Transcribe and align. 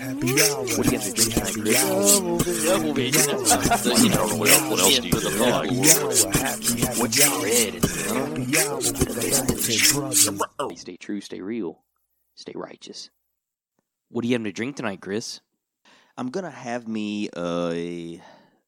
Happy 0.00 0.30
hour. 0.40 0.64
What 0.78 0.86
do 0.86 0.92
you 0.92 0.98
have 0.98 1.04
to 1.04 1.12
drink 1.12 1.34
tonight, 1.34 1.52
Chris? 1.52 1.84
Double 2.64 2.94
vision. 2.94 3.28
you 4.02 4.08
know, 4.08 4.26
what 4.38 4.48
else, 4.48 4.98
do 4.98 5.08
you 5.08 5.12
For 5.12 5.20
do? 5.20 5.44
Happy 5.44 5.76
hour. 5.78 6.32
Happy, 6.32 6.80
happy 6.80 7.00
What's 7.00 7.20
hour. 7.20 7.44
Happy 7.44 8.58
hour 8.58 8.76
with 8.76 8.96
the 8.98 10.74
Stay 10.76 10.96
true, 10.96 11.20
stay 11.20 11.42
real, 11.42 11.82
stay 12.34 12.52
righteous. 12.54 13.10
What 14.08 14.22
do 14.22 14.28
you 14.28 14.34
have 14.34 14.44
to 14.44 14.52
drink 14.52 14.76
tonight, 14.76 15.02
Chris? 15.02 15.42
I'm 16.16 16.30
gonna 16.30 16.50
have 16.50 16.88
me 16.88 17.28
a 17.36 18.22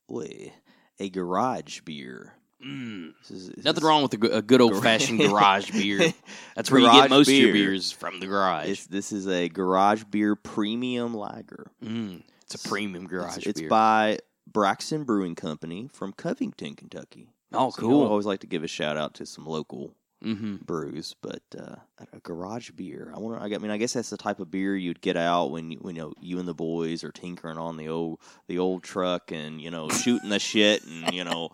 wait, 0.09 0.53
a 0.99 1.09
garage 1.09 1.80
beer. 1.80 2.35
Mm. 2.65 3.15
This 3.21 3.31
is- 3.31 3.49
this 3.51 3.65
Nothing 3.65 3.85
wrong 3.85 4.03
with 4.03 4.15
a, 4.15 4.37
a 4.39 4.43
good 4.43 4.61
old 4.61 4.83
fashioned 4.83 5.19
garage 5.29 5.71
beer. 5.71 6.13
That's 6.57 6.71
where 6.71 6.81
you 6.81 6.87
Garage 6.87 7.01
get 7.03 7.11
most 7.11 7.29
of 7.29 7.35
your 7.35 7.53
beer. 7.53 7.69
beers 7.71 7.93
from 7.93 8.21
the 8.21 8.27
garage. 8.27 8.69
It's, 8.69 8.87
this 8.87 9.13
is 9.13 9.27
a 9.29 9.49
garage 9.49 10.05
beer 10.05 10.37
premium 10.37 11.14
lager. 11.14 11.71
Mm. 11.85 12.23
It's 12.43 12.64
a 12.64 12.69
premium 12.69 13.07
garage 13.07 13.39
It's, 13.39 13.46
it's 13.46 13.61
beer. 13.61 13.69
by 13.69 14.19
Braxton 14.46 15.05
Brewing 15.05 15.35
Company 15.35 15.89
from 15.93 16.13
Covington, 16.13 16.75
Kentucky. 16.75 17.31
oh, 17.53 17.71
So, 17.71 17.83
you 17.83 17.89
know, 17.89 17.95
cool. 17.95 18.07
I 18.07 18.11
always 18.11 18.27
like 18.27 18.41
to 18.41 18.46
give 18.46 18.63
a 18.63 18.69
shout 18.69 18.97
out 18.97 19.14
to 19.14 19.27
some 19.27 19.47
local 19.47 19.94
mm-hmm. 20.22 20.57
brews, 20.57 21.14
but 21.22 21.43
uh, 21.58 21.77
a 22.13 22.21
garage 22.21 22.71
beer. 22.71 23.13
I. 23.14 23.19
I 23.19 23.44
I 23.44 23.58
mean, 23.58 23.71
I 23.71 23.77
guess 23.77 23.94
that's 23.94 24.11
the 24.11 24.17
type 24.17 24.41
of 24.41 24.50
beer 24.50 24.77
you'd 24.77 25.00
get 25.00 25.17
out 25.17 25.50
when 25.50 25.71
you, 25.72 25.79
when 25.79 25.97
you 25.97 26.03
know 26.03 26.13
you 26.21 26.39
and 26.39 26.47
the 26.49 26.55
boys 26.55 27.03
are 27.05 27.13
tinkering 27.13 27.58
on 27.58 27.77
the 27.77 27.89
old 27.89 28.21
the 28.49 28.58
old 28.58 28.83
truck 28.83 29.33
and 29.33 29.61
you 29.61 29.71
know 29.71 29.89
shooting 29.89 30.31
the 30.31 30.39
shit 30.39 30.85
and 30.85 31.14
you 31.14 31.25
know. 31.25 31.50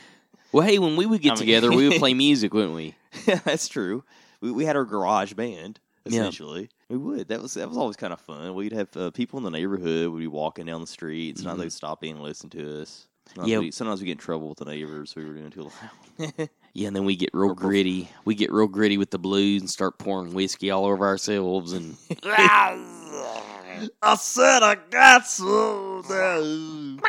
Well, 0.52 0.65
hey, 0.65 0.79
when 0.79 0.95
we 0.95 1.05
would 1.05 1.20
get 1.20 1.30
I 1.30 1.34
mean- 1.34 1.38
together, 1.41 1.73
we 1.73 1.88
would 1.88 1.98
play 1.98 2.15
music, 2.27 2.55
wouldn't 2.55 2.74
we? 2.77 2.95
yeah, 3.27 3.41
that's 3.45 3.66
true. 3.66 4.05
We, 4.41 4.52
we 4.52 4.65
had 4.65 4.77
our 4.77 4.84
garage 4.84 5.33
band 5.33 5.80
Yeah. 6.05 6.20
essentially. 6.20 6.69
We 6.88 6.97
would. 6.97 7.27
That 7.27 7.43
was 7.43 7.55
that 7.55 7.69
was 7.69 7.77
always 7.77 7.97
kind 7.97 8.12
of 8.12 8.20
fun. 8.20 8.55
We'd 8.55 8.70
have 8.73 8.97
uh, 8.97 9.10
people 9.10 9.38
in 9.38 9.43
the 9.43 9.51
neighborhood. 9.51 10.10
We'd 10.12 10.20
be 10.20 10.27
walking 10.29 10.66
down 10.66 10.80
the 10.80 10.87
street. 10.87 11.38
Sometimes 11.38 11.59
Mhm. 11.59 11.62
they'd 11.65 11.73
stop 11.73 12.05
in 12.05 12.10
and 12.10 12.21
listen 12.23 12.51
to 12.51 12.82
us. 12.82 13.09
Sometimes, 13.27 13.49
Yeah. 13.51 13.59
we, 13.59 13.71
sometimes 13.73 14.01
we 14.01 14.07
get 14.07 14.12
in 14.12 14.18
trouble 14.18 14.49
with 14.49 14.59
the 14.59 14.65
neighbors. 14.66 15.16
We 15.16 15.24
were 15.24 15.32
doing 15.35 15.51
too 15.51 15.62
loud. 16.21 16.49
Yeah, 16.73 16.87
and 16.88 16.95
then 16.95 17.05
we 17.05 17.16
get 17.16 17.30
real 17.32 17.51
Or 17.51 17.55
bef- 17.57 17.59
gritty. 17.59 18.09
We 18.24 18.37
get 18.37 18.52
real 18.52 18.68
gritty 18.68 18.96
with 18.99 19.10
the 19.10 19.18
blues 19.18 19.60
and 19.62 19.68
start 19.71 19.99
pouring 19.99 20.35
whiskey 20.35 20.71
all 20.71 20.85
over 20.87 21.05
ourselves. 21.05 21.73
And 21.73 21.96
I 22.23 22.77
said 24.16 24.62
I 24.62 24.77
got 24.90 25.27
some. 25.27 27.01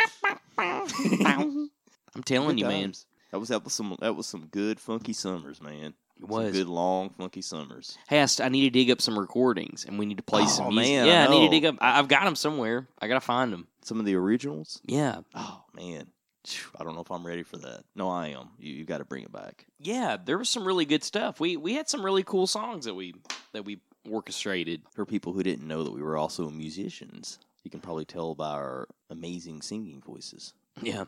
I'm 2.15 2.23
telling 2.23 2.57
you, 2.57 2.65
man, 2.65 2.81
times. 2.83 3.05
That 3.31 3.39
was 3.39 3.49
that 3.49 3.63
was 3.63 3.73
some 3.73 3.95
that 3.99 4.15
was 4.15 4.27
some 4.27 4.47
good 4.47 4.79
funky 4.79 5.13
summers, 5.13 5.61
man. 5.61 5.93
it 6.17 6.21
Some 6.21 6.29
was. 6.29 6.51
good 6.53 6.67
long 6.67 7.09
funky 7.09 7.41
summers. 7.41 7.97
Hey, 8.07 8.25
I, 8.41 8.49
need 8.49 8.61
to 8.63 8.69
dig 8.69 8.89
up 8.91 9.01
some 9.01 9.19
recordings, 9.19 9.83
and 9.85 9.99
we 9.99 10.05
need 10.05 10.17
to 10.17 10.23
play 10.23 10.43
Oh, 10.43 10.47
some 10.47 10.73
music. 10.75 10.93
man, 10.93 11.03
I 11.03 11.07
yeah, 11.07 11.27
I, 11.27 11.29
need 11.29 11.39
to 11.39 11.45
know. 11.45 11.51
dig 11.51 11.65
up. 11.65 11.75
I, 11.81 11.99
I've 11.99 12.07
got 12.07 12.23
them 12.25 12.35
somewhere. 12.35 12.87
I 13.01 13.07
gotta 13.07 13.19
find 13.21 13.51
them. 13.51 13.67
Some 13.83 13.99
of 13.99 14.05
the 14.05 14.15
originals. 14.15 14.81
Yeah, 14.85 15.19
Oh 15.35 15.63
man, 15.73 16.07
Phew, 16.45 16.69
I 16.79 16.83
don't 16.83 16.95
know 16.95 17.01
if 17.01 17.11
I'm 17.11 17.25
ready 17.27 17.43
for 17.43 17.57
that. 17.57 17.83
No, 17.95 18.09
I 18.09 18.27
am. 18.29 18.49
You, 18.59 18.73
you 18.73 18.85
got 18.85 18.99
to 18.99 19.05
bring 19.05 19.23
it 19.23 19.31
back. 19.31 19.65
yeah. 19.79 20.15
There 20.23 20.37
was 20.37 20.49
some 20.49 20.65
really 20.65 20.85
good 20.85 21.03
stuff. 21.03 21.39
We 21.39 21.57
we 21.57 21.73
had 21.73 21.89
some 21.89 22.05
really 22.05 22.23
cool 22.23 22.47
songs 22.47 22.85
that 22.85 22.93
we 22.95 23.15
that 23.53 23.65
we 23.65 23.79
orchestrated. 24.09 24.81
For 24.93 25.05
people 25.05 25.33
who 25.33 25.43
didn't 25.43 25.67
know 25.67 25.83
that 25.83 25.91
we 25.91 26.01
were 26.01 26.15
also 26.17 26.49
musicians, 26.49 27.39
you 27.63 27.71
can 27.71 27.79
probably 27.81 28.05
tell 28.05 28.35
by 28.35 28.51
our 28.51 28.87
amazing 29.09 29.61
singing 29.63 30.01
voices. 30.05 30.53
Yeah, 30.81 31.05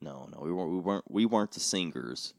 No, 0.00 0.28
no, 0.32 0.40
we 0.42 0.52
weren't. 0.52 0.70
We 0.72 0.78
weren't. 0.78 1.04
We 1.10 1.26
weren't 1.26 1.52
the 1.52 1.60
singers. 1.60 2.34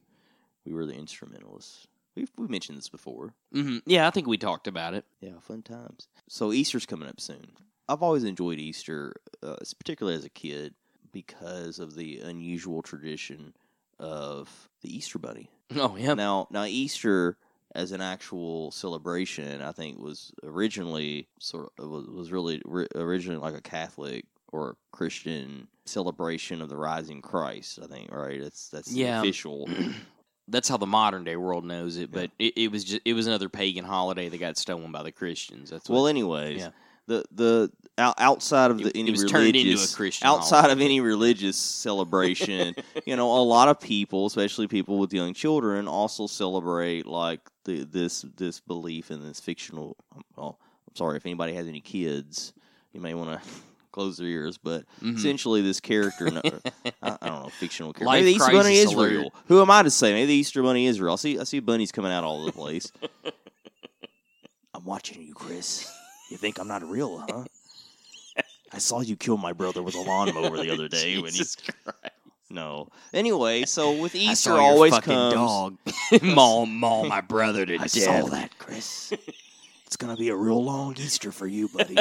We 0.65 0.73
were 0.73 0.85
the 0.85 0.93
instrumentalists. 0.95 1.87
We've 2.15 2.31
we 2.37 2.47
mentioned 2.47 2.77
this 2.77 2.89
before. 2.89 3.33
hmm 3.51 3.77
yeah. 3.85 4.07
I 4.07 4.11
think 4.11 4.27
we 4.27 4.37
talked 4.37 4.67
about 4.67 4.93
it. 4.93 5.05
Yeah, 5.19 5.39
fun 5.41 5.61
times. 5.63 6.07
So 6.29 6.51
Easter's 6.53 6.85
coming 6.85 7.09
up 7.09 7.19
soon. 7.19 7.47
I've 7.89 8.01
always 8.01 8.23
enjoyed 8.23 8.57
Easter, 8.59 9.13
uh, 9.43 9.57
particularly 9.77 10.17
as 10.17 10.25
a 10.25 10.29
kid, 10.29 10.73
because 11.11 11.77
of 11.79 11.95
the 11.95 12.19
unusual 12.19 12.81
tradition 12.81 13.53
of 13.99 14.69
the 14.81 14.95
Easter 14.95 15.19
Bunny. 15.19 15.49
Oh 15.75 15.95
yeah, 15.97 16.13
Now, 16.13 16.47
now 16.51 16.65
Easter 16.65 17.37
as 17.73 17.91
an 17.91 17.99
actual 18.01 18.71
celebration, 18.71 19.61
I 19.61 19.71
think 19.71 19.97
was 19.99 20.31
originally 20.43 21.27
sort 21.39 21.71
of 21.79 21.89
was, 21.89 22.05
was 22.07 22.31
really 22.31 22.61
ri- 22.65 22.87
originally 22.95 23.39
like 23.39 23.55
a 23.55 23.61
Catholic 23.61 24.25
or 24.55 24.77
Christian 24.91 25.67
celebration 25.85 26.61
of 26.61 26.69
the 26.69 26.77
rising 26.77 27.21
Christ. 27.21 27.79
I 27.83 27.87
think 27.87 28.11
right. 28.11 28.41
That's 28.41 28.69
that's 28.69 28.91
the 28.91 28.99
Yeah. 28.99 29.19
official. 29.19 29.69
that's 30.47 30.69
how 30.69 30.77
the 30.77 30.85
modern 30.87 31.23
day 31.23 31.35
world 31.35 31.65
knows 31.65 31.97
it. 31.97 32.11
But 32.11 32.31
it, 32.39 32.53
it 32.57 32.71
was 32.71 32.83
just 32.83 33.01
it 33.05 33.13
was 33.13 33.27
another 33.27 33.49
pagan 33.49 33.85
holiday 33.85 34.29
that 34.29 34.37
got 34.39 34.57
stolen 34.57 34.91
by 34.91 35.03
the 35.03 35.11
Christians. 35.11 35.69
That's 35.69 35.89
what, 35.89 35.95
Well, 35.95 36.07
anyways, 36.07 36.59
Yeah. 36.61 36.69
the 37.07 37.23
the 37.31 37.71
outside 37.97 38.71
of 38.71 38.77
the 38.79 38.87
It- 38.89 38.95
any 38.97 39.09
it 39.11 39.13
religious 39.13 39.31
turned 39.31 39.55
into 39.55 39.83
a 39.83 39.87
Christian 39.95 40.27
outside 40.27 40.69
of 40.71 40.81
any 40.81 40.99
religious 41.01 41.55
celebration, 41.57 42.75
you 43.05 43.15
know, 43.15 43.31
a 43.37 43.43
lot 43.43 43.67
of 43.69 43.79
people, 43.79 44.25
especially 44.25 44.67
people 44.67 44.97
with 44.99 45.13
young 45.13 45.33
children, 45.33 45.87
also 45.87 46.27
celebrate 46.27 47.05
like 47.05 47.41
the 47.65 47.83
this 47.83 48.25
this 48.37 48.59
belief 48.59 49.11
in 49.11 49.21
this 49.23 49.39
fictional. 49.39 49.95
Um, 50.15 50.23
well, 50.35 50.59
I'm 50.89 50.95
sorry 50.95 51.17
if 51.17 51.25
anybody 51.25 51.53
has 51.53 51.67
any 51.67 51.81
kids, 51.81 52.53
you 52.93 53.01
may 53.01 53.13
want 53.13 53.41
to. 53.41 53.49
Close 53.95 54.17
their 54.17 54.27
ears, 54.27 54.57
but 54.57 54.83
Mhm. 55.01 55.15
essentially, 55.15 55.61
this 55.61 55.79
character, 55.79 56.29
no, 56.29 56.41
I, 57.01 57.17
I 57.21 57.27
don't 57.29 57.43
know, 57.43 57.49
fictional 57.59 57.93
character. 57.93 58.05
Life 58.07 58.17
Maybe 58.25 58.31
the 58.31 58.35
Easter 58.35 58.51
Bunny 58.51 58.75
is 58.77 58.91
alert. 58.91 59.11
real. 59.11 59.33
Who 59.47 59.61
am 59.61 59.71
I 59.71 59.83
to 59.83 59.89
say? 59.89 60.11
Maybe 60.11 60.25
the 60.25 60.33
Easter 60.33 60.61
Bunny 60.61 60.85
is 60.85 60.99
real. 60.99 61.13
I 61.13 61.15
see, 61.15 61.39
I 61.39 61.45
see 61.45 61.61
bunnies 61.61 61.93
coming 61.93 62.11
out 62.11 62.25
all 62.25 62.37
over 62.41 62.47
the 62.47 62.51
place. 62.51 62.91
I'm 64.73 64.83
watching 64.83 65.21
you, 65.23 65.33
Chris. 65.33 65.89
You 66.29 66.35
think 66.35 66.59
I'm 66.59 66.67
not 66.67 66.83
real, 66.83 67.19
huh? 67.29 67.45
I 68.73 68.79
saw 68.79 68.99
you 68.99 69.15
kill 69.15 69.37
my 69.37 69.53
brother 69.53 69.81
with 69.81 69.95
a 69.95 70.01
lawnmower 70.01 70.57
the 70.57 70.71
other 70.71 70.87
day 70.89 71.17
when. 71.17 71.31
No. 72.49 72.89
Anyway, 73.13 73.63
so 73.63 73.93
with 73.93 74.13
I 74.13 74.19
Easter 74.19 74.51
always 74.51 74.91
fucking 74.93 75.13
comes. 75.13 75.33
dog 75.33 75.77
maul 76.21 76.65
maul 76.65 77.05
my 77.05 77.21
brother 77.21 77.65
to 77.65 77.75
I 77.75 77.77
death. 77.77 77.91
saw 77.91 78.25
that, 78.27 78.57
Chris. 78.59 79.13
It's 79.87 79.95
gonna 79.95 80.17
be 80.17 80.27
a 80.29 80.35
real 80.35 80.61
long 80.61 80.95
Easter 80.97 81.31
for 81.31 81.47
you, 81.47 81.69
buddy. 81.69 81.95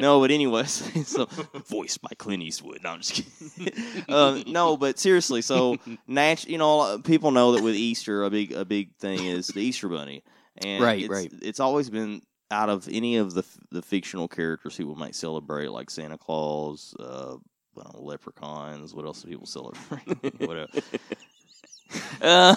No, 0.00 0.20
but 0.20 0.30
anyways, 0.30 1.06
so 1.08 1.26
voiced 1.68 2.00
by 2.02 2.10
Clint 2.18 2.42
Eastwood. 2.42 2.80
No, 2.82 2.90
I'm 2.90 3.00
just 3.00 3.22
kidding. 3.56 4.04
um, 4.08 4.42
no, 4.46 4.76
but 4.76 4.98
seriously, 4.98 5.42
so 5.42 5.76
nat- 6.08 6.48
you 6.48 6.58
know, 6.58 6.98
people 7.04 7.30
know 7.30 7.52
that 7.52 7.62
with 7.62 7.74
Easter, 7.74 8.24
a 8.24 8.30
big 8.30 8.52
a 8.52 8.64
big 8.64 8.94
thing 8.96 9.24
is 9.24 9.48
the 9.48 9.60
Easter 9.60 9.88
Bunny, 9.88 10.22
and 10.64 10.82
Right, 10.82 11.00
it's, 11.02 11.08
right. 11.10 11.32
It's 11.42 11.60
always 11.60 11.90
been 11.90 12.22
out 12.50 12.68
of 12.68 12.88
any 12.90 13.16
of 13.16 13.34
the 13.34 13.44
the 13.70 13.82
fictional 13.82 14.26
characters 14.26 14.76
people 14.76 14.96
might 14.96 15.14
celebrate, 15.14 15.68
like 15.70 15.90
Santa 15.90 16.18
Claus. 16.18 16.94
Uh, 16.98 17.36
I 17.78 17.82
don't 17.84 17.94
know, 17.94 18.00
leprechauns. 18.02 18.92
What 18.94 19.04
else 19.06 19.22
do 19.22 19.28
people 19.28 19.46
celebrate? 19.46 20.40
Whatever. 20.46 20.68
Uh, 22.20 22.54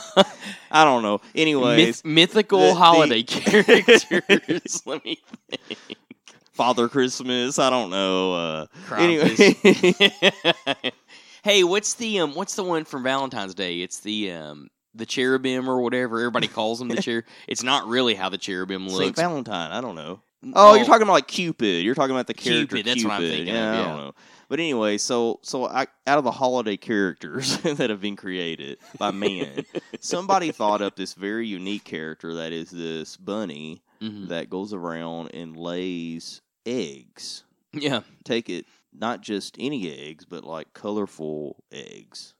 I 0.71 0.83
don't 0.83 1.01
know. 1.01 1.19
Anyways, 1.33 2.03
myth- 2.03 2.05
mythical 2.05 2.59
the- 2.59 2.67
the- 2.67 2.73
holiday 2.75 3.23
characters. 3.23 4.81
Let 4.85 5.03
me 5.05 5.17
think. 5.49 5.97
Father 6.53 6.87
Christmas. 6.87 7.59
I 7.59 7.69
don't 7.69 7.89
know. 7.89 8.33
Uh, 8.33 8.65
anyway, 8.95 9.35
hey, 11.43 11.63
what's 11.63 11.95
the 11.95 12.19
um? 12.19 12.35
What's 12.35 12.55
the 12.55 12.63
one 12.63 12.85
from 12.85 13.03
Valentine's 13.03 13.55
Day? 13.55 13.81
It's 13.81 13.99
the 13.99 14.31
um 14.31 14.69
the 14.95 15.05
cherubim 15.05 15.69
or 15.69 15.81
whatever 15.81 16.19
everybody 16.19 16.47
calls 16.47 16.79
them. 16.79 16.87
The 16.89 17.01
cher. 17.01 17.25
It's 17.47 17.63
not 17.63 17.87
really 17.87 18.15
how 18.15 18.29
the 18.29 18.37
cherubim 18.37 18.87
looks. 18.87 18.97
Saint. 18.97 19.15
Valentine. 19.15 19.71
I 19.71 19.81
don't 19.81 19.95
know. 19.95 20.21
Oh, 20.45 20.71
Oh, 20.71 20.73
you're 20.75 20.85
talking 20.85 21.03
about 21.03 21.13
like 21.13 21.27
Cupid. 21.27 21.83
You're 21.83 21.95
talking 21.95 22.13
about 22.13 22.27
the 22.27 22.33
character 22.33 22.75
Cupid, 22.75 22.85
that's 22.85 23.03
what 23.03 23.13
I'm 23.13 23.21
Cupid. 23.21 23.35
thinking 23.37 23.55
yeah, 23.55 23.73
of, 23.73 23.79
I 23.79 23.87
don't 23.87 23.97
know. 23.97 24.11
But 24.49 24.59
anyway, 24.59 24.97
so 24.97 25.39
so 25.41 25.65
I, 25.65 25.87
out 26.05 26.17
of 26.17 26.25
the 26.25 26.31
holiday 26.31 26.77
characters 26.77 27.57
that 27.63 27.89
have 27.89 28.01
been 28.01 28.15
created 28.15 28.77
by 28.99 29.11
man, 29.11 29.65
somebody 29.99 30.51
thought 30.51 30.81
up 30.81 30.95
this 30.95 31.13
very 31.13 31.47
unique 31.47 31.85
character 31.85 32.35
that 32.35 32.51
is 32.51 32.69
this 32.69 33.17
bunny 33.17 33.81
Mhm. 34.03 34.27
that 34.29 34.49
goes 34.49 34.73
around 34.73 35.29
and 35.33 35.55
lays 35.57 36.41
eggs. 36.65 37.43
Yeah. 37.73 38.01
Take 38.23 38.49
it 38.49 38.65
not 38.93 39.21
just 39.21 39.55
any 39.59 39.91
eggs, 39.91 40.25
but 40.25 40.43
like 40.43 40.73
colorful 40.73 41.63
eggs. 41.71 42.33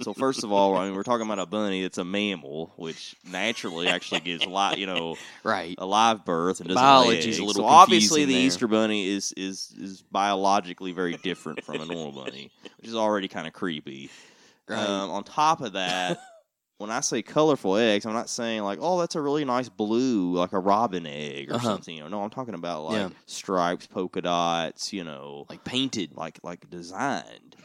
so 0.00 0.14
first 0.14 0.44
of 0.44 0.52
all, 0.52 0.76
I 0.76 0.86
mean, 0.86 0.94
we're 0.94 1.02
talking 1.02 1.26
about 1.26 1.38
a 1.38 1.46
bunny. 1.46 1.82
It's 1.82 1.98
a 1.98 2.04
mammal, 2.04 2.72
which 2.76 3.16
naturally 3.28 3.88
actually 3.88 4.20
gives 4.20 4.46
live, 4.46 4.78
you 4.78 4.86
know, 4.86 5.16
Right. 5.42 5.74
a 5.78 5.86
live 5.86 6.24
birth 6.24 6.60
and 6.60 6.68
doesn't 6.68 7.08
lay 7.08 7.16
a 7.16 7.18
eggs. 7.22 7.40
little 7.40 7.54
So 7.54 7.64
obviously, 7.64 8.24
the 8.26 8.34
there. 8.34 8.42
Easter 8.42 8.68
bunny 8.68 9.08
is 9.08 9.32
is 9.32 9.74
is 9.78 10.02
biologically 10.02 10.92
very 10.92 11.16
different 11.16 11.64
from 11.64 11.80
a 11.80 11.84
normal 11.86 12.12
bunny, 12.24 12.50
which 12.78 12.88
is 12.88 12.94
already 12.94 13.28
kind 13.28 13.46
of 13.46 13.52
creepy. 13.52 14.10
Right. 14.68 14.80
Um, 14.84 15.10
on 15.12 15.22
top 15.22 15.60
of 15.60 15.74
that, 15.74 16.18
when 16.78 16.90
I 16.90 17.00
say 17.00 17.22
colorful 17.22 17.76
eggs, 17.76 18.04
I'm 18.04 18.12
not 18.12 18.28
saying 18.28 18.62
like, 18.62 18.78
oh, 18.82 18.98
that's 19.00 19.14
a 19.14 19.20
really 19.20 19.44
nice 19.44 19.68
blue, 19.68 20.32
like 20.34 20.52
a 20.52 20.58
robin 20.58 21.06
egg 21.06 21.50
or 21.50 21.54
Uh-huh. 21.54 21.68
something. 21.74 21.96
You 21.96 22.02
know, 22.02 22.08
no, 22.08 22.22
I'm 22.22 22.30
talking 22.30 22.54
about 22.54 22.84
like 22.84 22.96
Yeah. 22.96 23.08
stripes, 23.26 23.86
polka 23.86 24.20
dots. 24.22 24.92
You 24.92 25.04
know, 25.04 25.46
like 25.48 25.64
painted. 25.64 26.16
like 26.16 26.38
like 26.42 26.68
designed. 26.70 27.56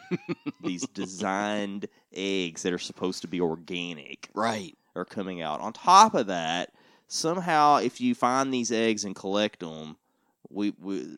These 0.64 0.88
designed 0.88 1.88
eggs 2.14 2.62
that 2.64 2.72
are 2.74 2.78
supposed 2.78 3.22
to 3.24 3.28
be 3.28 3.42
organic 3.42 4.30
Right. 4.34 4.78
are 4.96 5.06
coming 5.06 5.42
out. 5.42 5.60
On 5.60 5.74
top 5.74 6.14
of 6.14 6.28
that, 6.28 6.72
somehow 7.08 7.78
if 7.78 8.00
you 8.00 8.14
find 8.16 8.54
these 8.54 8.72
eggs 8.72 9.04
and 9.04 9.16
collect 9.16 9.60
them, 9.60 9.98
we 10.50 10.74
we 10.80 11.18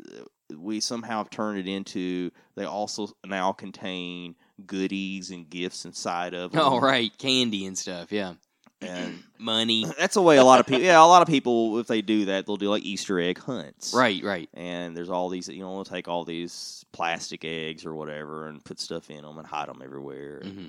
we 0.56 0.80
somehow 0.80 1.18
have 1.20 1.30
turned 1.30 1.58
it 1.60 1.68
into 1.68 2.32
they 2.56 2.66
also 2.66 3.10
now 3.26 3.52
contain 3.52 4.36
goodies 4.68 5.32
and 5.32 5.50
gifts 5.50 5.86
inside 5.86 6.34
of 6.34 6.52
them. 6.54 6.62
Oh, 6.64 6.80
right, 6.80 7.16
candy 7.18 7.66
and 7.66 7.78
stuff. 7.78 8.12
Yeah, 8.12 8.34
and 8.82 9.22
money. 9.40 9.86
that's 10.00 10.16
the 10.16 10.22
way 10.22 10.38
a 10.38 10.44
lot 10.44 10.60
of 10.60 10.66
people. 10.66 10.84
Yeah, 10.84 11.04
a 11.04 11.06
lot 11.06 11.22
of 11.22 11.28
people 11.28 11.80
if 11.80 11.88
they 11.88 12.02
do 12.02 12.26
that, 12.26 12.46
they'll 12.46 12.58
do 12.58 12.70
like 12.70 12.84
Easter 12.84 13.20
egg 13.20 13.40
hunts. 13.40 13.94
Right, 13.94 14.24
right. 14.24 14.50
And 14.54 14.96
there's 14.96 15.10
all 15.10 15.30
these, 15.30 15.48
you 15.50 15.62
know, 15.62 15.74
they'll 15.76 15.86
take 15.86 16.08
all 16.08 16.24
these 16.24 16.86
plastic 16.92 17.44
eggs 17.46 17.86
or 17.86 17.94
whatever 17.94 18.48
and 18.48 18.64
put 18.64 18.80
stuff 18.80 19.10
in 19.10 19.22
them 19.24 19.38
and 19.38 19.48
hide 19.48 19.68
them 19.70 19.82
everywhere. 19.84 20.40
And, 20.44 20.54
hmm 20.54 20.66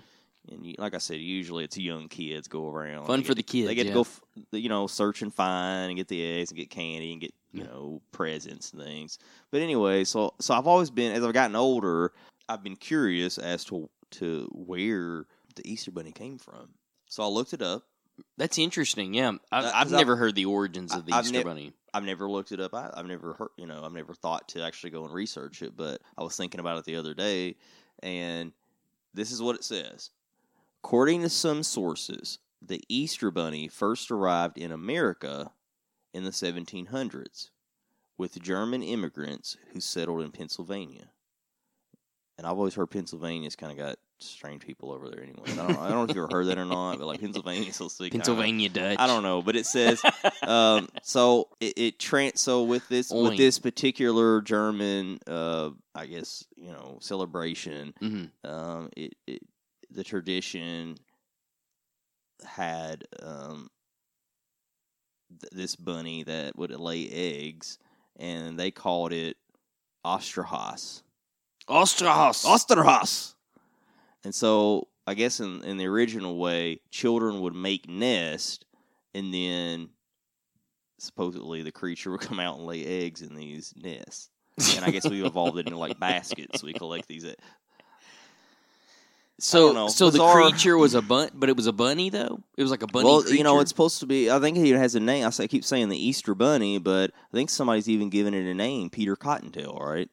and 0.52 0.66
you, 0.66 0.74
like 0.76 0.92
I 0.92 0.98
said, 0.98 1.20
usually 1.20 1.64
it's 1.64 1.78
young 1.78 2.06
kids 2.06 2.48
go 2.48 2.68
around. 2.70 3.06
Fun 3.06 3.20
They 3.20 3.24
for 3.24 3.28
get- 3.28 3.36
the 3.38 3.42
kids. 3.44 3.66
They 3.66 3.74
get 3.74 3.86
yeah. 3.86 3.92
to 3.92 3.94
go, 3.94 4.00
f- 4.02 4.20
you 4.52 4.68
know, 4.68 4.86
search 4.86 5.22
and 5.22 5.32
find 5.32 5.88
and 5.88 5.96
get 5.96 6.06
the 6.08 6.22
eggs 6.22 6.50
and 6.50 6.58
get 6.58 6.68
candy 6.68 7.12
and 7.12 7.20
get 7.22 7.32
you 7.50 7.60
Yeah. 7.62 7.68
know 7.68 8.02
presents 8.12 8.70
and 8.74 8.82
things. 8.82 9.18
But 9.50 9.62
anyway, 9.62 10.04
so 10.04 10.34
so 10.42 10.52
I've 10.52 10.66
always 10.66 10.90
been 10.90 11.14
as 11.14 11.24
I've 11.24 11.32
gotten 11.32 11.56
older, 11.56 12.12
I've 12.48 12.62
been 12.62 12.76
curious 12.76 13.38
as 13.38 13.64
to 13.66 13.88
to 14.12 14.48
where 14.52 15.26
the 15.56 15.68
Easter 15.70 15.90
Bunny 15.90 16.12
came 16.12 16.38
from. 16.38 16.70
So 17.06 17.22
I 17.22 17.26
looked 17.26 17.52
it 17.52 17.62
up. 17.62 17.84
That's 18.36 18.58
interesting. 18.58 19.12
Yeah, 19.14 19.30
I've, 19.50 19.64
Uh, 19.64 19.66
I've 19.68 19.72
'cause 19.86 19.92
I've- 19.92 19.96
never 19.96 20.16
heard 20.16 20.34
the 20.36 20.44
origins 20.44 20.92
of 20.94 21.04
the 21.06 21.12
I- 21.12 21.18
I've 21.18 21.24
Easter 21.24 21.38
nev- 21.38 21.44
Bunny. 21.46 21.72
I've 21.92 22.04
never 22.04 22.28
looked 22.30 22.52
it 22.52 22.60
up. 22.60 22.72
I, 22.74 22.90
I've 22.94 23.06
never 23.06 23.34
heard, 23.34 23.48
you 23.56 23.66
know, 23.66 23.82
I've 23.84 23.92
never 23.92 24.14
thought 24.14 24.48
to 24.50 24.62
actually 24.62 24.90
go 24.90 25.04
and 25.04 25.12
research 25.12 25.62
it. 25.62 25.76
But 25.76 26.00
I 26.16 26.22
was 26.22 26.36
thinking 26.36 26.60
about 26.60 26.78
it 26.78 26.84
the 26.84 26.96
other 26.96 27.14
day, 27.14 27.56
and 28.00 28.52
this 29.14 29.32
is 29.32 29.42
what 29.42 29.56
it 29.56 29.64
says. 29.64 30.10
According 30.84 31.22
to 31.22 31.28
some 31.30 31.62
sources, 31.62 32.38
the 32.62 32.82
Easter 32.88 33.30
Bunny 33.30 33.66
first 33.68 34.10
arrived 34.10 34.58
in 34.58 34.70
America 34.70 35.52
in 36.12 36.22
the 36.24 36.32
1700s 36.32 37.50
with 38.16 38.40
German 38.40 38.82
immigrants 38.82 39.56
who 39.72 39.80
settled 39.80 40.20
in 40.22 40.30
Pennsylvania. 40.30 41.10
And 42.36 42.46
I've 42.46 42.56
always 42.58 42.74
heard 42.74 42.90
Pennsylvania's 42.90 43.54
kind 43.54 43.70
of 43.70 43.78
got 43.78 43.96
strange 44.18 44.62
people 44.62 44.90
over 44.90 45.08
there 45.08 45.22
anyway. 45.22 45.42
I 45.46 45.54
don't, 45.54 45.78
I 45.78 45.88
don't 45.88 45.98
know 45.98 46.02
if 46.02 46.08
you've 46.08 46.24
ever 46.24 46.28
heard 46.36 46.46
that 46.46 46.58
or 46.58 46.64
not, 46.64 46.98
but 46.98 47.06
like 47.06 47.20
Pennsylvania's 47.20 47.78
be 47.78 47.88
kinda- 47.88 48.10
Pennsylvania 48.10 48.68
Dutch. 48.68 48.98
I 48.98 49.06
don't 49.06 49.22
know, 49.22 49.40
but 49.40 49.54
it 49.54 49.66
says 49.66 50.02
um, 50.42 50.88
so 51.02 51.48
it, 51.60 51.74
it 51.76 51.98
trans 52.00 52.40
so 52.40 52.64
with 52.64 52.88
this 52.88 53.12
Oink. 53.12 53.22
with 53.22 53.36
this 53.38 53.58
particular 53.60 54.40
German 54.40 55.20
uh, 55.28 55.70
I 55.94 56.06
guess 56.06 56.44
you 56.56 56.72
know 56.72 56.98
celebration 57.00 57.94
hmm 58.00 58.24
um, 58.42 58.90
it, 58.96 59.14
it 59.26 59.42
the 59.90 60.02
tradition 60.02 60.96
had 62.44 63.04
um, 63.22 63.70
th- 65.40 65.52
this 65.52 65.76
bunny 65.76 66.24
that 66.24 66.56
would 66.56 66.70
lay 66.72 67.08
eggs 67.08 67.78
and 68.16 68.58
they 68.58 68.72
called 68.72 69.12
it 69.12 69.36
Osterhaus 70.04 71.02
Osterhaus. 71.68 72.44
Osterhaus. 72.44 73.34
And 74.24 74.34
so 74.34 74.88
I 75.06 75.14
guess 75.14 75.40
in, 75.40 75.62
in 75.64 75.76
the 75.76 75.86
original 75.86 76.36
way, 76.38 76.80
children 76.90 77.40
would 77.42 77.54
make 77.54 77.88
nest 77.88 78.64
and 79.14 79.32
then 79.32 79.90
supposedly 80.98 81.62
the 81.62 81.72
creature 81.72 82.10
would 82.10 82.20
come 82.22 82.40
out 82.40 82.56
and 82.56 82.66
lay 82.66 82.84
eggs 82.84 83.22
in 83.22 83.34
these 83.34 83.72
nests. 83.76 84.30
And 84.76 84.84
I 84.84 84.90
guess 84.90 85.08
we 85.08 85.22
evolved 85.26 85.58
it 85.58 85.66
into 85.66 85.78
like 85.78 85.98
baskets. 85.98 86.62
We 86.62 86.72
collect 86.72 87.08
these. 87.08 87.24
e- 87.24 87.34
So, 89.40 89.72
know. 89.72 89.88
so 89.88 90.06
the 90.06 90.12
Bizarre. 90.18 90.42
creature 90.42 90.78
was 90.78 90.94
a 90.94 91.02
bun, 91.02 91.30
but 91.34 91.48
it 91.48 91.56
was 91.56 91.66
a 91.66 91.72
bunny 91.72 92.08
though. 92.08 92.40
It 92.56 92.62
was 92.62 92.70
like 92.70 92.82
a 92.82 92.86
bunny. 92.86 93.04
well, 93.04 93.28
you 93.28 93.42
know, 93.42 93.52
creature? 93.54 93.62
it's 93.62 93.70
supposed 93.70 94.00
to 94.00 94.06
be. 94.06 94.30
I 94.30 94.38
think 94.38 94.56
it 94.56 94.76
has 94.76 94.94
a 94.94 95.00
name. 95.00 95.26
I 95.26 95.30
say- 95.30 95.44
I 95.44 95.46
keep 95.48 95.64
saying 95.64 95.88
the 95.88 95.98
Easter 95.98 96.34
Bunny, 96.34 96.78
but 96.78 97.10
I 97.10 97.36
think 97.36 97.50
somebody's 97.50 97.88
even 97.88 98.10
given 98.10 98.32
it 98.32 98.48
a 98.48 98.54
name, 98.54 98.90
Peter 98.90 99.16
Cottontail. 99.16 99.76
Right? 99.80 100.08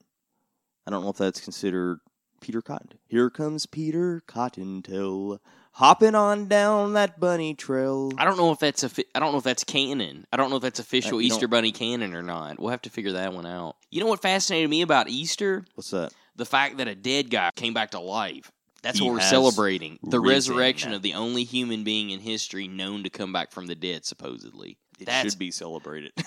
I 0.87 0.91
don't 0.91 1.03
know 1.03 1.09
if 1.09 1.17
that's 1.17 1.39
considered 1.39 1.99
Peter 2.41 2.61
Cottontail. 2.61 2.99
Here 3.07 3.29
comes 3.29 3.65
Peter 3.65 4.21
Cottontail, 4.27 5.39
hopping 5.73 6.15
on 6.15 6.47
down 6.47 6.93
that 6.93 7.19
bunny 7.19 7.53
trail. 7.53 8.11
I 8.17 8.25
don't 8.25 8.37
know 8.37 8.51
if 8.51 8.59
that's 8.59 8.83
a. 8.83 8.89
fi- 8.89 9.05
I 9.13 9.19
don't 9.19 9.31
know 9.31 9.37
if 9.37 9.43
that's 9.43 9.63
canon. 9.63 10.25
I 10.31 10.37
don't 10.37 10.49
know 10.49 10.55
if 10.57 10.61
that's 10.61 10.79
official 10.79 11.17
Uh, 11.19 11.21
Easter 11.21 11.41
don't- 11.41 11.51
Bunny 11.51 11.71
canon 11.71 12.15
or 12.15 12.23
not. 12.23 12.59
We'll 12.59 12.71
have 12.71 12.81
to 12.83 12.89
figure 12.89 13.13
that 13.13 13.33
one 13.33 13.45
out. 13.45 13.75
You 13.89 14.01
know 14.01 14.07
what 14.07 14.21
fascinated 14.21 14.69
me 14.69 14.81
about 14.81 15.07
Easter? 15.09 15.65
What's 15.75 15.91
that? 15.91 16.13
The 16.35 16.45
fact 16.45 16.77
that 16.77 16.87
a 16.87 16.95
dead 16.95 17.29
guy 17.29 17.51
came 17.55 17.73
back 17.73 17.91
to 17.91 17.99
life. 17.99 18.51
That's 18.81 18.97
He 18.97 19.05
what 19.05 19.13
we're 19.13 19.19
celebrating. 19.21 19.99
The 20.01 20.19
resurrection 20.19 20.93
of 20.93 21.03
the 21.03 21.13
only 21.13 21.43
human 21.43 21.83
being 21.83 22.09
in 22.09 22.19
history 22.19 22.67
known 22.67 23.03
to 23.03 23.11
come 23.11 23.31
back 23.31 23.51
from 23.51 23.67
the 23.67 23.75
dead, 23.75 24.05
supposedly. 24.05 24.79
It 24.99 25.05
That's 25.05 25.31
should 25.33 25.39
be 25.39 25.51
celebrated. 25.51 26.11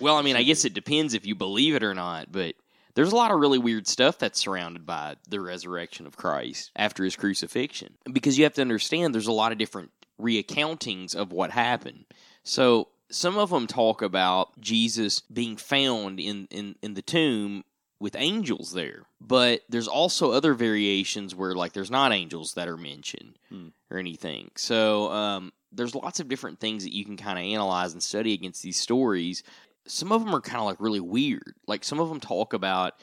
Well, 0.00 0.16
I 0.16 0.22
mean, 0.22 0.36
I 0.36 0.42
guess 0.42 0.64
it 0.64 0.72
depends 0.74 1.12
if 1.14 1.26
you 1.26 1.34
believe 1.34 1.74
it 1.76 1.82
or 1.84 1.94
not, 1.94 2.32
but 2.32 2.54
there's 2.94 3.12
a 3.12 3.16
lot 3.16 3.30
of 3.30 3.40
really 3.40 3.58
weird 3.58 3.86
stuff 3.86 4.18
that's 4.18 4.38
surrounded 4.40 4.84
by 4.86 5.16
the 5.28 5.40
resurrection 5.40 6.06
of 6.06 6.16
Christ 6.16 6.70
after 6.76 7.04
his 7.04 7.16
crucifixion. 7.16 7.94
Because 8.12 8.36
you 8.38 8.44
have 8.44 8.54
to 8.54 8.60
understand 8.62 9.14
there's 9.14 9.26
a 9.26 9.32
lot 9.32 9.52
of 9.52 9.58
different 9.58 9.90
reaccountings 10.20 11.14
of 11.14 11.32
what 11.32 11.50
happened. 11.50 12.04
So 12.44 12.88
some 13.10 13.36
of 13.38 13.50
them 13.50 13.66
talk 13.66 14.02
about 14.02 14.58
Jesus 14.60 15.20
being 15.20 15.56
found 15.56 16.18
in, 16.20 16.46
in, 16.50 16.76
in 16.82 16.94
the 16.94 17.02
tomb 17.02 17.64
with 18.00 18.16
angels 18.16 18.72
there. 18.72 19.04
But 19.20 19.60
there's 19.68 19.88
also 19.88 20.32
other 20.32 20.54
variations 20.54 21.34
where 21.34 21.54
like 21.54 21.72
there's 21.72 21.90
not 21.90 22.12
angels 22.12 22.54
that 22.54 22.68
are 22.68 22.76
mentioned 22.76 23.38
Hmm. 23.48 23.68
or 23.90 23.98
anything. 23.98 24.50
So 24.56 25.10
um, 25.12 25.52
there's 25.70 25.94
lots 25.94 26.18
of 26.20 26.28
different 26.28 26.58
things 26.58 26.84
that 26.84 26.94
you 26.94 27.04
can 27.04 27.16
kind 27.16 27.38
of 27.38 27.44
analyze 27.44 27.92
and 27.92 28.02
study 28.02 28.32
against 28.32 28.62
these 28.62 28.78
stories. 28.80 29.42
Some 29.86 30.12
of 30.12 30.24
them 30.24 30.34
are 30.34 30.40
kind 30.40 30.60
of 30.60 30.66
like 30.66 30.80
really 30.80 31.00
weird. 31.00 31.54
Like 31.66 31.84
some 31.84 32.00
of 32.00 32.08
them 32.08 32.20
talk 32.20 32.52
about 32.52 32.94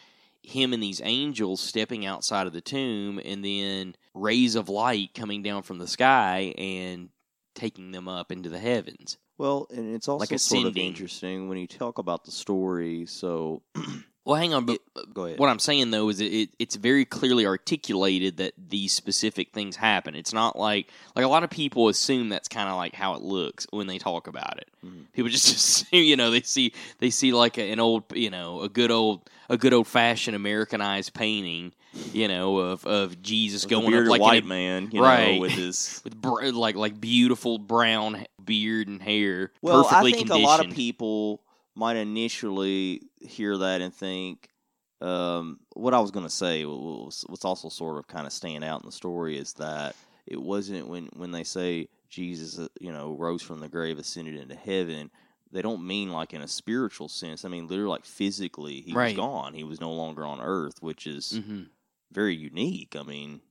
him 0.42 0.74
and 0.74 0.82
these 0.82 1.02
angels 1.04 1.60
stepping 1.62 2.06
outside 2.06 2.48
of 2.48 2.54
the 2.54 2.62
tomb 2.62 3.20
and 3.24 3.44
then 3.44 3.96
rays 4.14 4.56
of 4.56 4.70
light 4.70 5.14
coming 5.14 5.44
down 5.44 5.64
from 5.64 5.78
the 5.78 5.88
sky 5.88 6.54
and 6.58 7.10
taking 7.56 7.92
them 7.92 8.08
up 8.08 8.32
into 8.32 8.50
the 8.50 8.60
heavens. 8.60 9.18
well, 9.38 9.68
and 9.70 9.94
it's 9.94 10.08
also 10.08 10.22
Like 10.22 10.40
sort 10.40 10.66
of 10.66 10.78
interesting 10.78 11.50
when 11.50 11.58
you 11.58 11.68
talk 11.68 11.98
about 11.98 12.24
the 12.24 12.32
story. 12.32 13.06
So, 13.06 13.64
Well, 14.30 14.38
hang 14.38 14.54
on, 14.54 14.66
but 14.68 14.80
go 15.12 15.26
ahead. 15.26 15.40
What 15.40 15.50
I'm 15.50 15.58
saying 15.58 15.90
though 15.90 16.08
is 16.10 16.20
it, 16.22 16.26
it, 16.32 16.50
it's 16.60 16.76
very 16.76 17.04
clearly 17.04 17.48
articulated 17.48 18.38
that 18.38 18.54
these 18.70 18.94
specific 18.94 19.52
things 19.54 19.76
happen. 19.76 20.14
It's 20.14 20.34
not 20.34 20.56
like 20.56 20.88
like 21.16 21.26
a 21.26 21.28
lot 21.28 21.44
of 21.44 21.50
people 21.50 21.88
assume 21.90 22.30
that's 22.30 22.48
kind 22.48 22.70
of 22.70 22.76
like 22.76 22.94
how 22.94 23.16
it 23.16 23.24
looks 23.24 23.66
when 23.72 23.88
they 23.88 23.98
talk 23.98 24.28
about 24.28 24.60
it. 24.60 24.68
Mhm. 24.86 25.06
People 25.14 25.30
just 25.32 25.48
assume, 25.56 26.04
you 26.04 26.16
know, 26.16 26.30
they 26.30 26.42
see 26.42 26.74
they 27.00 27.10
see 27.10 27.32
like 27.34 27.58
a, 27.58 27.72
an 27.72 27.80
old, 27.80 28.04
you 28.14 28.30
know, 28.30 28.62
a 28.62 28.70
good 28.70 28.92
old 28.92 29.28
a 29.50 29.58
good 29.58 29.74
old 29.74 29.88
fashioned 29.88 30.36
Americanized 30.36 31.16
painting, 31.16 31.74
you 32.14 32.28
know, 32.28 32.58
of 32.60 32.86
of 32.86 33.22
Jesus 33.24 33.64
With 33.64 33.72
going 33.72 33.96
up 33.96 34.06
like 34.08 34.22
white 34.22 34.44
a, 34.44 34.46
man, 34.46 34.90
you 34.92 35.02
Right. 35.02 35.34
know, 35.36 35.40
with 35.42 35.52
his. 35.64 36.02
with 36.04 36.16
br- 36.22 36.50
like 36.52 36.76
like 36.76 37.02
beautiful 37.02 37.58
brown 37.58 38.26
beard 38.46 38.88
and 38.88 39.02
hair, 39.02 39.52
Well, 39.64 39.84
perfectly 39.86 40.12
I 40.12 40.16
think 40.18 40.28
conditioned. 40.28 40.44
a 40.44 40.48
lot 40.48 40.64
of 40.66 40.72
people 40.72 41.42
might 41.76 41.96
initially 41.96 43.02
hear 43.22 43.58
that 43.58 43.82
and 43.82 43.94
think 43.94 44.50
um, 45.02 45.60
what 45.76 45.94
I 45.94 46.00
was 46.00 46.12
going 46.12 46.26
to 46.26 46.30
say. 46.30 46.66
Was, 46.66 47.24
what's 47.28 47.46
also 47.46 47.70
sort 47.70 47.98
of 47.98 48.08
kind 48.08 48.28
of 48.28 48.34
stand 48.34 48.64
out 48.64 48.82
in 48.82 48.86
the 48.86 48.92
story 48.92 49.38
is 49.38 49.54
that 49.54 49.96
it 50.26 50.42
wasn't 50.42 50.88
when 50.88 51.10
when 51.16 51.32
they 51.32 51.44
say 51.44 51.88
Jesus, 52.10 52.60
uh, 52.60 52.68
you 52.82 52.92
know, 52.92 53.16
rose 53.18 53.42
from 53.42 53.60
the 53.60 53.70
grave, 53.70 53.98
ascended 54.00 54.36
into 54.36 54.56
heaven. 54.56 55.10
They 55.52 55.62
don't 55.64 55.86
mean 55.88 56.12
like 56.12 56.34
in 56.34 56.42
a 56.42 56.48
spiritual 56.48 57.08
sense. 57.10 57.44
I 57.46 57.50
mean, 57.50 57.68
literally, 57.68 57.90
like 57.90 58.06
physically, 58.06 58.82
he 58.82 58.94
Right. 58.94 59.06
was 59.06 59.14
gone. 59.16 59.54
He 59.54 59.64
was 59.64 59.80
no 59.82 59.92
longer 59.92 60.26
on 60.26 60.40
earth, 60.42 60.82
which 60.82 61.08
is 61.08 61.40
hmm 61.44 61.64
very 62.12 62.36
unique. 62.36 62.96
I 62.96 63.04
mean, 63.04 63.42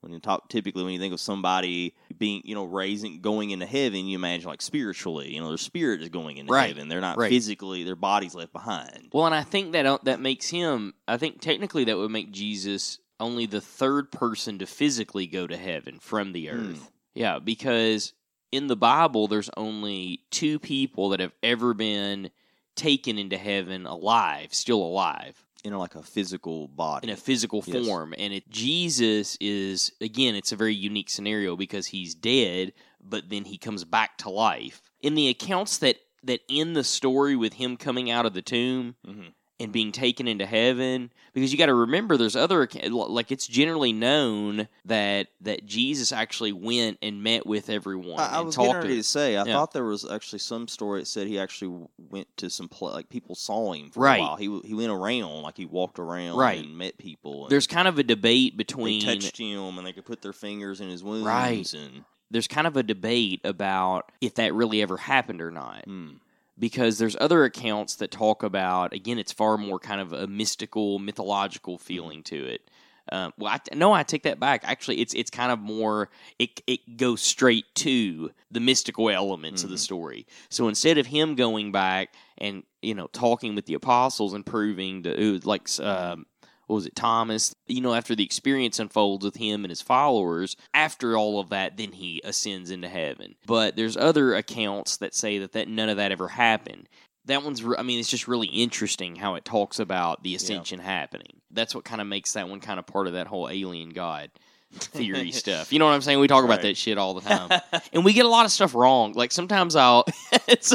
when 0.00 0.12
you 0.12 0.20
talk, 0.20 0.48
typically 0.48 0.84
when 0.84 0.92
you 0.92 0.98
think 0.98 1.12
of 1.12 1.20
somebody 1.20 1.94
being, 2.18 2.42
you 2.44 2.54
know, 2.54 2.64
raising, 2.64 3.20
going 3.20 3.50
into 3.50 3.66
heaven, 3.66 4.06
you 4.06 4.16
imagine 4.16 4.48
like 4.48 4.62
spiritually, 4.62 5.34
you 5.34 5.40
know, 5.40 5.48
their 5.48 5.56
spirit 5.56 6.00
is 6.02 6.08
going 6.08 6.36
into 6.36 6.52
Right, 6.52 6.68
heaven. 6.68 6.88
They're 6.88 7.00
not 7.00 7.18
right. 7.18 7.30
physically, 7.30 7.84
their 7.84 7.96
body's 7.96 8.34
left 8.34 8.52
behind. 8.52 9.08
Well, 9.12 9.26
and 9.26 9.34
I 9.34 9.42
think 9.42 9.72
that 9.72 9.86
uh, 9.86 9.98
that 10.04 10.20
makes 10.20 10.48
him. 10.48 10.94
I 11.06 11.16
think 11.16 11.40
technically 11.40 11.84
that 11.84 11.96
would 11.96 12.10
make 12.10 12.30
Jesus 12.30 12.98
only 13.20 13.46
the 13.46 13.60
third 13.60 14.12
person 14.12 14.58
to 14.60 14.66
physically 14.66 15.26
go 15.26 15.46
to 15.46 15.56
heaven 15.56 15.98
from 16.00 16.32
the 16.32 16.46
Hmm. 16.48 16.54
earth. 16.70 16.90
Yeah, 17.14 17.40
because 17.40 18.12
in 18.52 18.68
the 18.68 18.76
Bible, 18.76 19.26
there's 19.26 19.50
only 19.56 20.20
two 20.30 20.60
people 20.60 21.08
that 21.08 21.20
have 21.20 21.32
ever 21.42 21.74
been 21.74 22.30
taken 22.76 23.18
into 23.18 23.36
heaven 23.36 23.86
alive, 23.86 24.54
still 24.54 24.80
alive 24.80 25.44
Know, 25.64 25.78
like 25.80 25.96
a 25.96 26.02
physical 26.02 26.68
body. 26.68 27.08
in 27.08 27.12
a 27.12 27.16
physical 27.16 27.62
Yes. 27.66 27.86
form. 27.86 28.14
And 28.16 28.32
it, 28.32 28.48
Jesus 28.48 29.36
is 29.40 29.92
again, 30.00 30.34
it's 30.34 30.50
a 30.52 30.56
very 30.56 30.74
unique 30.74 31.10
scenario 31.10 31.56
because 31.56 31.88
he's 31.88 32.14
dead, 32.14 32.72
but 33.00 33.28
then 33.28 33.44
he 33.44 33.58
comes 33.58 33.84
back 33.84 34.16
to 34.18 34.30
life. 34.30 34.80
In 35.02 35.14
the 35.14 35.28
accounts 35.28 35.76
that 35.78 35.96
that 36.24 36.40
end 36.50 36.74
the 36.74 36.84
story 36.84 37.36
with 37.36 37.52
him 37.54 37.76
coming 37.76 38.10
out 38.10 38.24
of 38.26 38.32
the 38.34 38.42
tomb 38.42 38.96
Mhm. 39.06 39.32
And 39.60 39.72
being 39.72 39.90
taken 39.92 40.28
into 40.28 40.46
heaven 40.46 41.10
because 41.34 41.52
you 41.52 41.58
got 41.58 41.66
to 41.66 41.74
remember 41.74 42.16
there's 42.16 42.36
other 42.36 42.68
like 42.88 43.32
it's 43.32 43.46
generally 43.46 43.92
known 43.92 44.68
that 44.84 45.28
that 45.40 45.66
Jesus 45.66 46.12
actually 46.12 46.52
went 46.52 46.98
and 47.02 47.22
met 47.22 47.46
with 47.46 47.68
everyone 47.68 48.20
I, 48.20 48.26
I 48.26 48.36
and 48.38 48.46
was 48.46 48.56
getting 48.56 48.72
talked 48.72 48.84
ready 48.84 48.94
to 48.94 49.00
to 49.00 49.02
say. 49.02 49.36
I 49.36 49.44
Yeah. 49.44 49.52
thought 49.54 49.72
there 49.72 49.84
was 49.84 50.08
actually 50.08 50.38
some 50.40 50.68
story 50.68 51.00
that 51.00 51.06
said 51.06 51.26
he 51.26 51.38
actually 51.38 51.86
went 51.98 52.28
to 52.38 52.50
some 52.50 52.68
pla 52.68 52.92
like 52.92 53.08
people 53.08 53.34
saw 53.34 53.72
him 53.72 53.90
for 53.90 54.00
Right. 54.00 54.18
a 54.18 54.20
while. 54.20 54.36
He 54.36 54.60
he 54.64 54.74
went 54.74 54.90
around 54.92 55.42
like 55.42 55.56
he 55.56 55.66
walked 55.66 55.98
around 55.98 56.36
Right. 56.36 56.64
and 56.64 56.78
met 56.78 56.96
people. 56.98 57.44
And 57.44 57.50
there's 57.50 57.66
kind 57.66 57.88
of 57.88 57.98
a 57.98 58.02
debate 58.04 58.52
they 58.54 58.56
between 58.58 59.00
touched 59.02 59.38
him 59.38 59.76
and 59.78 59.86
they 59.86 59.92
could 59.92 60.04
put 60.06 60.22
their 60.22 60.32
fingers 60.32 60.80
in 60.80 60.88
his 60.88 61.02
wounds. 61.02 61.26
Right. 61.26 61.72
And 61.74 62.04
there's 62.30 62.46
kind 62.48 62.66
of 62.66 62.76
a 62.76 62.82
debate 62.82 63.40
about 63.44 64.12
if 64.20 64.34
that 64.34 64.54
really 64.54 64.82
ever 64.82 64.96
happened 64.96 65.40
or 65.40 65.50
not 65.50 65.84
hmm. 65.84 66.10
Because 66.58 66.98
there's 66.98 67.16
other 67.20 67.44
accounts 67.44 67.96
that 67.96 68.10
talk 68.10 68.42
about 68.42 68.92
again 68.92 69.18
it's 69.18 69.32
far 69.32 69.56
more 69.56 69.78
kind 69.78 70.00
of 70.00 70.12
a 70.12 70.26
mystical 70.26 70.98
mythological 70.98 71.78
feeling 71.78 72.22
to 72.24 72.36
it. 72.44 72.70
Um, 73.10 73.32
well 73.38 73.52
I, 73.54 73.74
no 73.74 73.92
i 73.92 74.02
take 74.02 74.24
that 74.24 74.38
back. 74.38 74.62
Actually 74.64 75.00
it's 75.00 75.14
it's 75.14 75.30
kind 75.30 75.50
of 75.50 75.58
more 75.60 76.10
it, 76.38 76.60
it 76.66 76.96
goes 76.96 77.22
straight 77.22 77.64
to 77.76 78.30
the 78.50 78.60
mystical 78.60 79.08
elements 79.10 79.64
of 79.64 79.70
the 79.70 79.76
Mhm. 79.76 79.80
story. 79.80 80.26
So 80.50 80.68
instead 80.68 80.98
of 80.98 81.06
him 81.06 81.34
going 81.34 81.72
back 81.72 82.12
and 82.36 82.64
you 82.82 82.94
know 82.94 83.06
talking 83.12 83.54
with 83.54 83.66
the 83.66 83.74
apostles 83.74 84.34
and 84.34 84.44
proving 84.44 85.02
to 85.04 85.10
it 85.18 85.32
was 85.32 85.46
like 85.46 85.68
um, 85.80 86.26
what 86.68 86.76
was 86.76 86.86
it 86.86 86.94
thomas? 86.94 87.54
You 87.66 87.80
know 87.80 87.94
after 87.94 88.14
the 88.14 88.24
experience 88.24 88.78
unfolds 88.78 89.24
with 89.24 89.36
him 89.36 89.64
and 89.64 89.70
his 89.70 89.82
followers 89.82 90.56
after 90.72 91.16
all 91.16 91.40
of 91.40 91.48
that 91.48 91.76
then 91.76 91.92
he 91.92 92.20
ascends 92.24 92.70
into 92.70 92.88
heaven. 92.88 93.34
But 93.46 93.74
there's 93.74 93.96
other 93.96 94.34
accounts 94.34 94.98
that 94.98 95.14
say 95.14 95.38
that, 95.38 95.52
that 95.52 95.68
none 95.68 95.88
of 95.88 95.96
that 95.96 96.12
ever 96.12 96.28
happened. 96.28 96.88
That 97.24 97.42
one's 97.42 97.64
i 97.76 97.82
mean 97.82 97.98
it's 97.98 98.08
just 98.08 98.28
really 98.28 98.46
interesting 98.46 99.16
how 99.16 99.34
it 99.34 99.44
talks 99.44 99.80
about 99.80 100.22
the 100.22 100.34
ascension 100.34 100.78
happening. 100.78 101.40
That's 101.50 101.74
what 101.74 101.84
kind 101.84 102.00
of 102.00 102.06
makes 102.06 102.32
that 102.34 102.48
one 102.48 102.60
kind 102.60 102.78
of 102.78 102.86
part 102.86 103.08
of 103.08 103.14
that 103.14 103.26
whole 103.26 103.48
alien 103.48 103.90
god 103.90 104.30
theory 104.72 105.30
stuff 105.32 105.72
you 105.72 105.78
know 105.78 105.86
what 105.86 105.92
i'm 105.92 106.02
saying 106.02 106.20
we 106.20 106.28
talk 106.28 106.44
about 106.44 106.60
that 106.62 106.76
shit 106.76 106.98
all 106.98 107.14
the 107.14 107.20
time 107.28 107.60
and 107.92 108.04
we 108.04 108.12
get 108.12 108.26
a 108.26 108.28
lot 108.28 108.44
of 108.44 108.52
stuff 108.52 108.74
wrong 108.74 109.12
like 109.14 109.32
sometimes 109.32 109.74
i'll 109.74 110.04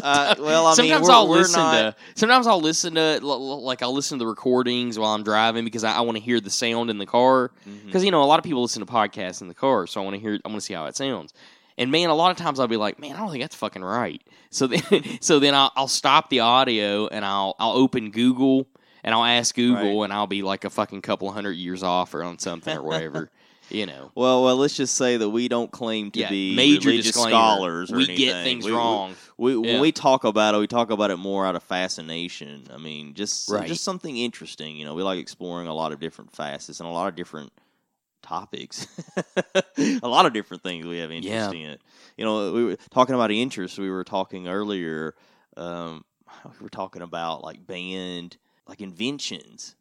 Uh, 0.04 0.36
well, 0.40 0.66
I 0.68 0.70
mean, 0.70 0.76
sometimes 0.76 1.04
we're- 1.08 1.14
I'll 1.16 1.28
listen 1.30 1.60
not- 1.60 1.74
to. 1.74 1.96
Sometimes 2.16 2.46
I'll 2.48 2.62
listen 2.62 2.94
to 2.96 3.20
like 3.26 3.82
I'll 3.82 3.94
listen 3.94 4.20
to 4.20 4.24
the 4.24 4.28
recordings 4.30 5.00
while 5.00 5.14
I'm 5.16 5.24
driving 5.24 5.64
because 5.66 5.84
I, 5.84 5.94
I 5.94 6.02
want 6.02 6.18
to 6.18 6.24
hear 6.24 6.40
the 6.40 6.50
sound 6.52 6.90
in 6.92 6.98
the 7.00 7.06
car. 7.08 7.52
Because 7.86 8.04
you 8.06 8.12
know 8.12 8.22
a 8.22 8.26
lot 8.26 8.38
of 8.40 8.44
people 8.46 8.62
listen 8.62 8.86
to 8.86 8.92
podcasts 8.92 9.42
in 9.42 9.48
the 9.48 9.54
car, 9.56 9.88
so 9.88 10.00
I 10.00 10.04
want 10.04 10.16
to 10.16 10.20
hear. 10.20 10.40
I 10.46 10.48
want 10.48 10.60
to 10.62 10.66
see 10.66 10.74
how 10.76 10.86
it 10.86 10.96
sounds. 10.96 11.34
And 11.78 11.92
man, 11.92 12.10
a 12.10 12.16
lot 12.16 12.30
of 12.32 12.38
times 12.38 12.60
I'll 12.60 12.68
be 12.68 12.78
like, 12.78 13.00
man, 13.00 13.16
I 13.16 13.20
don't 13.20 13.32
think 13.32 13.44
that's 13.44 13.56
fucking 13.56 13.84
right. 13.84 14.22
So 14.52 14.68
then, 14.68 14.82
so 15.22 15.40
then 15.40 15.56
I'll, 15.56 15.72
I'll 15.76 15.88
stop 15.88 16.30
the 16.30 16.42
audio 16.42 17.08
and 17.08 17.26
I'll 17.26 17.56
I'll 17.60 17.74
open 17.74 18.12
Google 18.12 18.68
and 19.04 19.14
I'll 19.16 19.26
ask 19.26 19.56
Google 19.56 20.00
Right. 20.02 20.04
and 20.06 20.14
I'll 20.14 20.28
be 20.28 20.44
like 20.44 20.66
a 20.66 20.70
fucking 20.70 21.02
couple 21.02 21.32
hundred 21.32 21.54
years 21.54 21.82
off 21.84 22.14
or 22.14 22.24
on 22.24 22.38
something 22.40 22.78
or 22.78 22.84
whatever. 22.84 23.32
You 23.74 23.86
know. 23.86 24.12
Well, 24.16 24.44
well, 24.44 24.56
let's 24.58 24.76
just 24.76 24.96
say 24.96 25.18
that 25.18 25.30
we 25.30 25.48
don't 25.48 25.72
claim 25.72 26.12
to 26.12 26.20
yeah, 26.20 26.30
be 26.30 26.56
major 26.56 26.90
religious 26.90 27.16
scholars. 27.16 27.92
Or 27.92 27.98
we 27.98 28.04
anything. 28.06 28.18
get 28.26 28.44
things 28.44 28.66
We- 28.66 28.72
we- 28.72 28.78
wrong. 28.78 29.16
We, 29.38 29.54
Yeah. 29.54 29.60
When 29.74 29.82
we 29.82 29.92
talk 29.92 30.24
about 30.24 30.54
it, 30.56 30.60
we 30.60 30.68
talk 30.68 30.92
about 30.92 31.10
it 31.12 31.18
more 31.18 31.46
out 31.46 31.56
of 31.56 31.64
fascination. 31.64 32.68
I 32.74 32.78
mean, 32.78 33.14
just 33.16 33.50
Right. 33.50 33.68
just 33.68 33.84
something 33.84 34.16
interesting. 34.16 34.78
You 34.78 34.86
know, 34.86 34.94
we 34.94 35.04
like 35.04 35.20
exploring 35.20 35.68
a 35.68 35.74
lot 35.74 35.92
of 35.92 36.00
different 36.00 36.32
facets 36.36 36.80
and 36.80 36.88
a 36.88 36.92
lot 36.92 37.08
of 37.10 37.16
different 37.16 37.52
topics. 38.22 38.88
a 39.78 40.08
lot 40.08 40.26
of 40.26 40.34
different 40.34 40.64
things 40.64 40.86
we 40.86 41.00
have 41.00 41.12
interest 41.12 41.34
Yeah. 41.34 41.52
in. 41.72 41.78
You 42.18 42.26
know, 42.26 42.54
we 42.54 42.64
were 42.64 42.76
talking 42.92 43.16
about 43.16 43.32
interest. 43.32 43.78
We 43.80 43.90
were 43.90 44.04
talking 44.04 44.48
earlier. 44.48 45.16
Um, 45.58 46.06
we 46.46 46.64
were 46.64 46.70
talking 46.70 47.02
about 47.02 47.44
like 47.44 47.66
band, 47.68 48.38
like 48.68 48.82
inventions. 48.82 49.76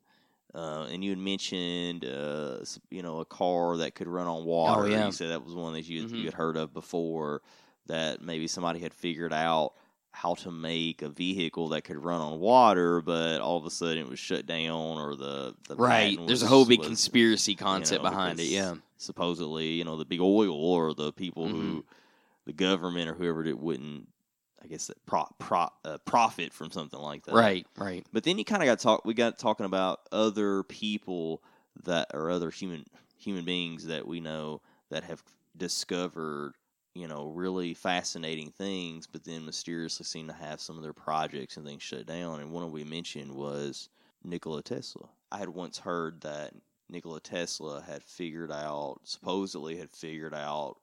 Uh, 0.55 0.87
and 0.91 1.03
you 1.03 1.11
had 1.11 1.19
mentioned, 1.19 2.05
uh, 2.05 2.59
you 2.91 3.03
know, 3.03 3.21
a 3.21 3.25
car 3.25 3.79
that 3.79 3.95
could 3.95 4.07
run 4.07 4.27
on 4.27 4.45
water. 4.45 4.83
Oh, 4.83 4.87
yeah. 4.87 5.07
You 5.07 5.13
said 5.13 5.31
that 5.31 5.43
was 5.45 5.55
one 5.55 5.73
that 5.73 5.89
you, 5.89 6.05
Mhm. 6.05 6.19
you 6.19 6.25
had 6.27 6.35
heard 6.35 6.57
of 6.59 6.75
before 6.75 7.41
that 7.87 8.21
maybe 8.21 8.47
somebody 8.47 8.79
had 8.81 8.93
figured 8.93 9.33
out 9.33 9.73
how 10.11 10.35
to 10.35 10.51
make 10.51 11.01
a 11.01 11.09
vehicle 11.09 11.69
that 11.71 11.85
could 11.85 11.97
run 11.97 12.21
on 12.21 12.39
water, 12.39 13.01
but 13.01 13.41
all 13.41 13.57
of 13.57 13.65
a 13.65 13.71
sudden 13.71 13.97
it 13.97 14.09
was 14.11 14.19
shut 14.19 14.45
down 14.45 14.99
or 14.99 15.17
the, 15.17 15.55
the 15.69 15.75
Right. 15.75 16.11
patent 16.11 16.27
There's 16.29 16.43
a 16.43 16.47
whole 16.47 16.67
big 16.67 16.81
was 16.81 16.89
conspiracy 16.89 17.55
concept 17.55 18.03
know, 18.05 18.11
behind 18.11 18.39
it. 18.39 18.49
Yeah. 18.49 18.75
Supposedly, 18.99 19.69
you 19.69 19.85
know, 19.85 19.97
the 19.97 20.05
big 20.05 20.21
oil 20.21 20.55
or 20.55 20.93
the 20.93 21.13
people 21.15 21.47
Mm-hmm. 21.47 21.57
who, 21.61 21.85
the 22.45 22.53
government 22.53 23.09
or 23.09 23.15
whoever 23.15 23.43
it 23.47 23.59
wouldn't, 23.59 24.07
I 24.63 24.67
guess, 24.69 24.87
that 24.87 25.05
pro, 25.07 25.25
pro, 25.39 25.69
uh, 25.85 25.99
profit 26.05 26.53
from 26.53 26.71
something 26.71 27.01
like 27.01 27.25
that. 27.25 27.35
Right. 27.35 27.67
Right. 27.77 28.07
But 28.13 28.25
then 28.25 28.39
you 28.39 28.45
kind 28.45 28.63
of 28.63 28.67
got 28.67 28.79
talk. 28.79 29.05
We 29.05 29.15
got 29.15 29.39
talking 29.39 29.67
about 29.67 30.01
other 30.13 30.63
people 30.63 31.43
that 31.85 32.09
or 32.15 32.31
other 32.31 32.51
human 32.51 32.85
human 33.17 33.45
beings 33.45 33.87
that 33.87 34.07
we 34.07 34.21
know 34.21 34.61
that 34.91 35.05
have 35.05 35.23
discovered, 35.57 36.55
you 36.95 37.09
know, 37.09 37.29
really 37.29 37.75
fascinating 37.75 38.51
things, 38.51 39.07
but 39.07 39.25
then 39.25 39.45
mysteriously 39.45 40.05
seem 40.05 40.27
to 40.27 40.33
have 40.33 40.61
some 40.61 40.77
of 40.77 40.83
their 40.83 40.93
projects 40.93 41.57
and 41.57 41.67
things 41.67 41.83
shut 41.83 42.07
down. 42.07 42.41
And 42.41 42.53
one 42.53 42.65
of 42.65 42.73
we 42.73 42.85
mentioned 42.85 43.33
was 43.33 43.89
Nikola 44.25 44.63
Tesla. 44.63 45.09
I 45.31 45.39
had 45.39 45.49
once 45.49 45.79
heard 45.79 46.21
that 46.23 46.53
Nikola 46.89 47.21
Tesla 47.21 47.83
had 47.83 48.03
figured 48.03 48.53
out, 48.53 48.99
supposedly 49.05 49.77
had 49.77 49.91
figured 49.91 50.35
out 50.35 50.77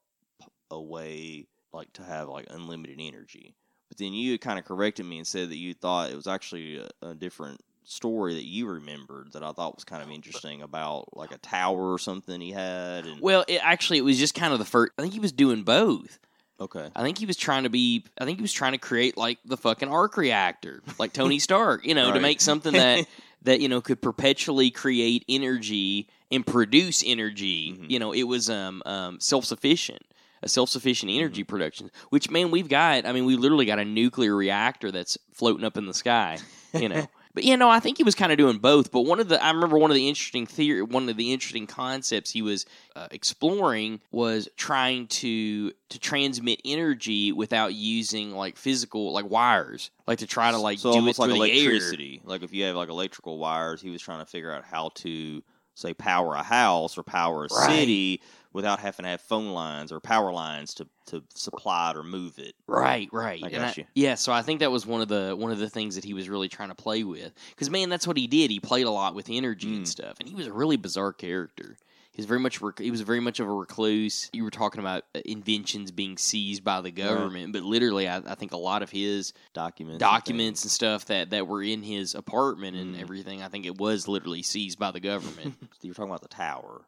a 0.71 0.81
way 0.81 1.45
like 1.71 1.91
to 1.93 2.03
have 2.03 2.29
like 2.29 2.47
unlimited 2.49 2.99
energy. 2.99 3.55
But 3.89 3.97
then 3.97 4.13
you 4.13 4.37
kind 4.37 4.57
of 4.59 4.65
corrected 4.65 5.05
me 5.05 5.17
and 5.17 5.27
said 5.27 5.49
that 5.49 5.57
you 5.57 5.73
thought 5.73 6.11
it 6.11 6.15
was 6.15 6.27
actually 6.27 6.77
a, 6.77 7.07
a 7.07 7.15
different 7.15 7.59
story 7.83 8.35
that 8.35 8.45
you 8.45 8.67
remembered 8.67 9.33
that 9.33 9.43
I 9.43 9.51
thought 9.51 9.75
was 9.75 9.83
kind 9.83 10.03
of 10.03 10.11
interesting 10.11 10.61
about 10.61 11.17
like 11.17 11.31
a 11.31 11.39
tower 11.39 11.91
or 11.91 11.97
something 11.97 12.39
he 12.39 12.51
had. 12.51 13.05
And 13.07 13.19
Well, 13.19 13.43
it, 13.47 13.59
actually, 13.63 13.97
it 13.97 14.03
was 14.03 14.19
just 14.19 14.35
kind 14.35 14.53
of 14.53 14.59
the 14.59 14.65
first. 14.65 14.91
I 14.97 15.01
think 15.01 15.13
he 15.13 15.19
was 15.19 15.31
doing 15.31 15.63
both. 15.63 16.19
okay, 16.61 16.89
I 16.95 17.01
think 17.01 17.17
he 17.17 17.25
was 17.25 17.35
trying 17.37 17.63
to 17.63 17.69
be. 17.69 18.05
I 18.19 18.25
think 18.25 18.37
he 18.37 18.43
was 18.43 18.53
trying 18.53 18.73
to 18.73 18.77
create 18.77 19.17
like 19.17 19.39
the 19.43 19.57
fucking 19.57 19.89
arc 19.89 20.17
reactor, 20.17 20.83
like 20.99 21.13
Tony 21.13 21.39
Stark. 21.47 21.85
You 21.85 21.95
know, 21.95 22.13
to 22.13 22.19
make 22.19 22.41
something 22.41 22.73
that 22.73 23.07
that 23.43 23.59
you 23.59 23.69
know 23.69 23.81
could 23.81 24.01
perpetually 24.03 24.69
create 24.69 25.25
energy 25.27 26.09
and 26.31 26.45
produce 26.45 27.03
energy. 27.03 27.73
Mhm. 27.73 27.89
You 27.89 27.97
know, 27.97 28.11
it 28.11 28.23
was 28.23 28.51
um, 28.51 28.83
um 28.85 29.19
self 29.19 29.45
sufficient. 29.45 30.03
A 30.41 30.49
self 30.49 30.69
sufficient 30.69 31.11
energy 31.11 31.43
production, 31.43 31.91
which 32.09 32.29
man, 32.29 32.51
we've 32.51 32.69
got. 32.69 33.05
I 33.05 33.11
mean, 33.11 33.25
we 33.25 33.35
literally 33.35 33.65
got 33.65 33.79
a 33.79 33.85
nuclear 33.85 34.35
reactor 34.35 34.91
that's 34.91 35.17
floating 35.33 35.65
up 35.65 35.77
in 35.77 35.85
the 35.85 35.93
sky. 35.93 36.37
You 36.73 36.89
know, 36.89 37.07
but 37.33 37.43
you 37.43 37.57
know, 37.57 37.69
I 37.69 37.79
think 37.79 37.97
he 37.97 38.03
was 38.03 38.15
kind 38.15 38.31
of 38.31 38.37
doing 38.37 38.57
both. 38.57 38.91
But 38.91 39.01
one 39.01 39.19
of 39.19 39.27
the, 39.29 39.43
I 39.43 39.51
remember 39.51 39.77
one 39.77 39.91
of 39.91 39.95
the 39.95 40.07
interesting 40.07 40.45
theory, 40.45 40.81
one 40.81 41.09
of 41.09 41.17
the 41.17 41.33
interesting 41.33 41.67
concepts 41.67 42.31
he 42.31 42.41
was 42.41 42.65
uh, 42.95 43.07
exploring 43.11 44.01
was 44.11 44.49
trying 44.57 45.07
to 45.07 45.71
to 45.71 45.99
transmit 45.99 46.61
energy 46.63 47.31
without 47.31 47.73
using 47.73 48.31
like 48.31 48.57
physical 48.57 49.11
like 49.11 49.29
wires, 49.29 49.91
like 50.07 50.19
to 50.19 50.27
try 50.27 50.51
to 50.51 50.57
like 50.57 50.79
so 50.79 50.91
do 50.91 50.99
almost 50.99 51.19
it 51.19 51.21
like 51.23 51.31
through 51.31 51.45
the 51.45 51.51
air. 51.51 51.69
electricity. 51.71 52.21
Like 52.23 52.43
if 52.43 52.53
you 52.53 52.63
have 52.65 52.75
like 52.75 52.89
electrical 52.89 53.37
wires, 53.37 53.81
he 53.81 53.89
was 53.89 54.01
trying 54.01 54.19
to 54.19 54.25
figure 54.25 54.51
out 54.51 54.63
how 54.63 54.91
to 54.95 55.43
say 55.79 55.93
power 55.93 56.35
a 56.35 56.43
house 56.43 56.97
or 56.97 57.03
power 57.03 57.45
a 57.45 57.49
Right. 57.49 57.89
city 57.89 58.21
without 58.53 58.79
having 58.79 59.03
to 59.03 59.09
have 59.09 59.21
phone 59.21 59.49
lines 59.49 59.91
or 59.91 59.99
power 59.99 60.31
lines 60.31 60.73
to 60.75 60.89
to 61.07 61.23
supply 61.35 61.91
it 61.91 61.97
or 61.97 62.03
move 62.03 62.39
it. 62.39 62.55
Right, 62.67 63.09
right. 63.11 63.41
I 63.41 63.49
And 63.51 63.63
got 63.63 63.77
you. 63.77 63.85
yeah, 63.95 64.15
so 64.15 64.31
I 64.31 64.41
think 64.43 64.59
that 64.59 64.71
was 64.71 64.85
one 64.85 65.01
of 65.01 65.07
the 65.07 65.35
one 65.37 65.51
of 65.51 65.59
the 65.59 65.69
things 65.69 65.95
that 65.95 66.03
he 66.03 66.13
was 66.13 66.29
really 66.29 66.49
trying 66.49 66.69
to 66.69 66.75
play 66.75 67.03
with. 67.03 67.33
Because 67.49 67.69
man, 67.69 67.89
that's 67.89 68.07
what 68.07 68.17
he 68.17 68.27
did. 68.27 68.51
He 68.51 68.59
played 68.59 68.85
a 68.85 68.91
lot 68.91 69.15
with 69.15 69.29
energy 69.29 69.75
and 69.75 69.87
Mm. 69.87 69.87
stuff, 69.87 70.19
and 70.19 70.29
he 70.29 70.35
was 70.35 70.47
a 70.47 70.53
really 70.53 70.77
bizarre 70.77 71.13
character. 71.13 71.77
He 72.19 72.21
was 72.21 72.27
very 72.27 72.39
much 72.41 72.61
rec- 72.61 72.79
he 72.79 72.91
was 72.91 72.99
very 72.99 73.21
much 73.21 73.39
of 73.39 73.47
a 73.47 73.53
recluse. 73.53 74.29
You 74.33 74.43
were 74.43 74.49
talking 74.51 74.81
about 74.81 75.05
uh, 75.15 75.21
inventions 75.23 75.89
being 75.89 76.17
seized 76.17 76.65
by 76.65 76.81
the 76.81 76.91
government, 76.91 77.53
but 77.53 77.63
literally, 77.63 78.09
I, 78.09 78.17
I 78.17 78.35
think 78.35 78.51
a 78.51 78.57
lot 78.57 78.83
of 78.83 78.89
his 78.89 79.31
Documents, 79.53 79.93
and 79.93 79.99
documents 80.01 80.63
and 80.63 80.71
stuff 80.71 81.05
that 81.05 81.29
that 81.29 81.47
were 81.47 81.63
in 81.63 81.81
his 81.81 82.15
apartment 82.15 82.75
and 82.75 82.95
Mm. 82.95 83.01
everything, 83.01 83.41
I 83.41 83.47
think 83.47 83.65
it 83.65 83.77
was 83.77 84.07
literally 84.09 84.41
seized 84.43 84.79
by 84.79 84.91
the 84.91 84.99
government. 84.99 85.55
You 85.81 85.91
were 85.91 85.93
talking 85.93 86.09
about 86.11 86.21
the 86.21 86.27
tower. 86.27 86.81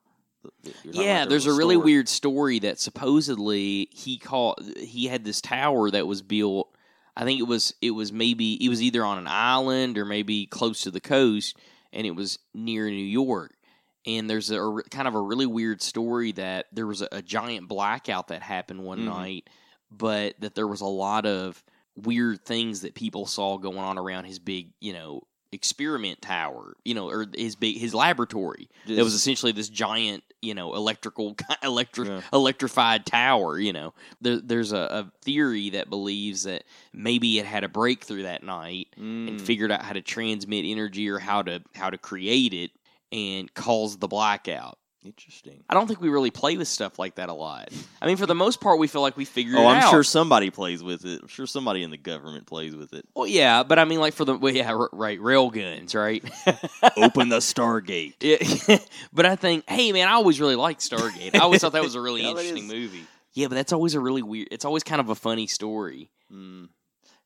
The- 0.44 0.52
the- 0.64 0.70
you 0.70 0.74
were 0.88 0.92
talking 0.94 1.08
Yeah, 1.08 1.26
there's 1.26 1.46
a 1.46 1.54
really 1.54 1.76
story. 1.76 1.86
weird 1.94 2.10
story 2.10 2.60
that 2.60 2.80
supposedly 3.16 3.88
he 3.94 4.18
called 4.18 4.60
he 4.78 5.08
had 5.08 5.24
this 5.24 5.40
tower 5.42 5.90
that 5.92 6.08
was 6.08 6.22
built. 6.22 6.76
I 7.16 7.24
think 7.26 7.40
it 7.40 7.44
was 7.48 7.74
it 7.82 7.92
was 7.92 8.12
maybe 8.12 8.54
it 8.64 8.70
was 8.70 8.82
either 8.82 9.06
on 9.06 9.18
an 9.18 9.28
island 9.28 9.98
or 9.98 10.06
maybe 10.06 10.46
close 10.46 10.82
to 10.82 10.92
the 10.92 11.02
coast, 11.02 11.56
and 11.94 12.06
it 12.08 12.12
was 12.16 12.40
near 12.54 12.90
New 12.90 12.96
York. 13.06 13.54
And 14.05 14.29
there's 14.29 14.50
a, 14.51 14.60
a 14.62 14.84
kind 14.84 15.08
of 15.08 15.15
a 15.15 15.22
really 15.22 15.46
weird 15.46 15.81
story 15.81 16.31
that 16.34 16.67
there 16.72 16.88
was 16.88 17.01
a, 17.01 17.08
a 17.12 17.22
giant 17.22 17.67
blackout 17.67 18.29
that 18.29 18.41
happened 18.41 18.84
one 18.84 19.00
Mhm. 19.01 19.05
night, 19.05 19.50
but 19.91 20.36
that 20.39 20.55
there 20.55 20.67
was 20.67 20.81
a 20.81 20.86
lot 20.86 21.25
of 21.25 21.63
weird 21.96 22.43
things 22.46 22.81
that 22.81 22.96
people 22.96 23.25
saw 23.25 23.58
going 23.58 23.77
on 23.77 23.98
around 23.98 24.25
his 24.25 24.39
big, 24.39 24.72
you 24.79 24.93
know, 24.93 25.22
experiment 25.53 26.22
tower, 26.22 26.74
you 26.86 26.93
know, 26.93 27.10
or 27.10 27.27
his 27.36 27.55
big 27.58 27.77
his 27.77 27.93
laboratory. 27.93 28.70
That 28.88 29.03
was 29.03 29.13
essentially 29.13 29.51
this 29.51 29.67
giant, 29.67 30.24
you 30.41 30.53
know, 30.55 30.74
electrical 30.75 31.36
electri- 31.63 32.08
Yeah. 32.08 32.22
electrified 32.31 33.05
tower. 33.05 33.60
You 33.60 33.74
know, 33.74 33.93
there, 34.22 34.39
there's 34.39 34.72
a, 34.72 34.77
a 34.77 35.12
theory 35.22 35.72
that 35.72 35.89
believes 35.89 36.43
that 36.43 36.63
maybe 36.93 37.38
it 37.38 37.46
had 37.46 37.65
a 37.65 37.70
breakthrough 37.70 38.24
that 38.24 38.43
night 38.43 38.88
and 38.96 39.29
Mm. 39.39 39.41
figured 39.41 39.72
out 39.74 39.84
how 39.84 39.91
to 39.93 40.01
transmit 40.01 40.63
energy 40.65 41.10
or 41.10 41.20
how 41.20 41.41
to 41.43 41.62
how 41.75 41.89
to 41.89 41.98
create 41.98 42.53
it 42.53 42.72
and 43.12 43.53
cause 43.53 43.98
the 43.98 44.08
blackout. 44.08 44.77
Interesting. 45.03 45.63
I 45.68 45.74
don't 45.74 45.88
think 45.88 46.00
we 46.00 46.10
really 46.10 46.30
play 46.30 46.58
with 46.58 46.68
stuff 46.68 47.00
like 47.00 47.15
that 47.15 47.27
a 47.27 47.34
lot. 47.34 47.70
I 48.00 48.06
mean, 48.06 48.18
for 48.18 48.27
the 48.27 48.36
most 48.36 48.62
part, 48.62 48.77
we 48.77 48.86
feel 48.88 49.01
like 49.01 49.18
we 49.18 49.25
figured 49.25 49.56
out 49.56 49.62
Oh, 49.65 49.70
it 49.70 49.72
I'm 49.72 49.84
out. 49.84 49.89
sure 49.89 50.03
somebody 50.03 50.51
plays 50.51 50.84
with 50.84 51.06
it. 51.06 51.22
I'm 51.24 51.27
sure 51.27 51.48
somebody 51.48 51.82
in 51.82 51.89
the 51.89 51.98
government 51.98 52.46
plays 52.46 52.75
with 52.75 52.94
it. 52.94 53.03
Well, 53.15 53.25
yeah, 53.25 53.63
but 53.63 53.80
I 53.80 53.86
mean, 53.86 54.00
like 54.00 54.13
for 54.13 54.25
the 54.25 54.38
well, 54.38 54.53
yeah, 54.53 54.72
r- 54.72 54.89
right, 54.94 55.20
rail 55.20 55.50
guns, 55.50 55.96
right? 55.96 56.24
Open 56.98 57.30
the 57.30 57.38
Stargate. 57.39 58.13
Yeah, 58.22 58.77
but 59.13 59.25
I 59.25 59.36
think, 59.36 59.68
hey, 59.68 59.91
man, 59.91 60.08
I 60.08 60.12
always 60.12 60.39
really 60.39 60.56
liked 60.56 60.82
Stargate. 60.82 61.36
I 61.36 61.39
always 61.39 61.62
thought 61.62 61.72
that 61.74 61.82
was 61.84 61.96
a 61.96 62.01
really 62.01 62.22
Yeah, 62.22 62.34
that 62.36 62.46
interesting 62.46 62.65
is. 62.65 62.72
movie. 62.72 63.06
Yeah, 63.34 63.48
but 63.48 63.56
that's 63.56 63.74
always 63.74 63.96
a 63.96 64.00
really 64.00 64.22
weird. 64.22 64.50
It's 64.51 64.65
always 64.65 64.84
kind 64.84 65.01
of 65.01 65.10
a 65.10 65.15
funny 65.15 65.48
story. 65.48 66.12
Mm. 66.32 66.70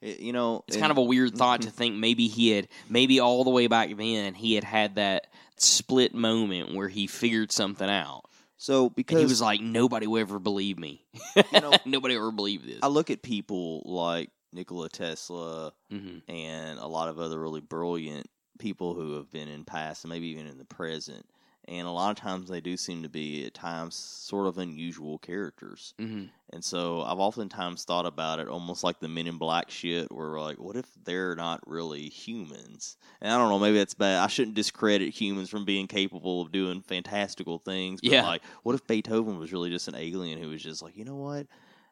It- 0.01 0.19
you 0.21 0.31
know, 0.31 0.63
It's 0.69 0.77
and- 0.77 0.81
kind 0.81 0.91
of 0.91 0.97
a 0.97 1.03
weird 1.03 1.35
thought 1.35 1.63
to 1.63 1.71
think 1.71 1.95
maybe 1.95 2.29
he 2.29 2.51
had, 2.51 2.69
maybe 2.89 3.19
all 3.19 3.43
the 3.43 3.49
way 3.49 3.67
back 3.67 3.89
then, 3.97 4.33
he 4.33 4.53
had 4.55 4.63
had 4.63 4.95
that 4.95 5.27
split 5.57 6.13
moment 6.13 6.73
where 6.73 6.87
he 6.87 7.07
figured 7.07 7.51
something 7.51 7.89
out. 7.89 8.23
so 8.57 8.87
And 8.87 8.95
because 8.95 9.19
he 9.19 9.25
was 9.25 9.41
like, 9.41 9.61
nobody 9.61 10.07
will 10.07 10.19
ever 10.21 10.39
believe 10.39 10.77
me. 10.77 11.05
You 11.51 11.61
know, 11.61 11.73
nobody 11.85 12.15
ever 12.15 12.31
believe 12.31 12.65
this. 12.65 12.79
I 12.81 12.87
look 12.87 13.09
at 13.09 13.21
people 13.21 13.81
like 13.85 14.29
Nikola 14.53 14.89
Tesla 14.89 15.73
hmm 15.89 16.19
and 16.27 16.79
a 16.79 16.87
lot 16.87 17.09
of 17.09 17.19
other 17.19 17.39
really 17.39 17.61
brilliant 17.61 18.29
people 18.57 18.93
who 18.93 19.15
have 19.15 19.29
been 19.29 19.47
in 19.49 19.65
past 19.65 20.03
and 20.03 20.09
maybe 20.11 20.27
even 20.27 20.47
in 20.47 20.57
the 20.57 20.65
present. 20.65 21.25
And 21.67 21.87
a 21.87 21.91
lot 21.91 22.11
of 22.11 22.17
times 22.17 22.49
they 22.49 22.61
do 22.61 22.77
seem 22.77 23.01
to 23.03 23.09
be 23.09 23.45
at 23.45 23.53
times 23.53 23.95
sort 23.95 24.47
of 24.47 24.57
unusual 24.57 25.17
characters. 25.17 25.93
hmm 25.99 26.25
And 26.51 26.63
so 26.63 27.01
I've 27.01 27.17
oftentimes 27.19 27.83
thought 27.85 28.05
about 28.05 28.37
it 28.39 28.47
almost 28.47 28.83
like 28.83 28.99
the 28.99 29.07
Men 29.07 29.25
in 29.25 29.37
Black 29.39 29.71
shit, 29.71 30.11
where 30.11 30.29
we're 30.29 30.41
like, 30.41 30.59
what 30.59 30.75
if 30.75 30.85
they're 31.03 31.35
not 31.35 31.61
really 31.67 32.03
humans? 32.09 32.97
And 33.19 33.33
I 33.33 33.37
don't 33.37 33.49
know, 33.49 33.57
maybe 33.57 33.77
that's 33.79 33.95
bad. 33.95 34.23
I 34.23 34.27
shouldn't 34.27 34.55
discredit 34.55 35.09
humans 35.09 35.49
from 35.49 35.65
being 35.65 35.87
capable 35.87 36.41
of 36.41 36.51
doing 36.51 36.81
fantastical 36.81 37.57
things. 37.57 37.99
But 37.99 38.11
Yeah. 38.11 38.21
like, 38.27 38.43
what 38.63 38.75
if 38.75 38.85
Beethoven 38.85 39.39
was 39.39 39.51
really 39.51 39.71
just 39.71 39.87
an 39.87 39.95
alien 39.95 40.39
who 40.39 40.49
was 40.49 40.61
just 40.61 40.83
like, 40.83 40.95
you 40.95 41.03
know 41.03 41.15
what? 41.15 41.47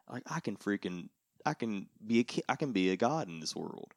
Like, 0.08 0.22
I 0.26 0.38
can 0.38 0.56
freaking, 0.56 1.08
I 1.44 1.54
can 1.54 1.88
be 2.06 2.20
a, 2.20 2.26
I 2.48 2.54
can 2.54 2.70
be 2.72 2.90
a 2.90 2.96
god 2.96 3.26
in 3.28 3.40
this 3.40 3.56
world, 3.56 3.92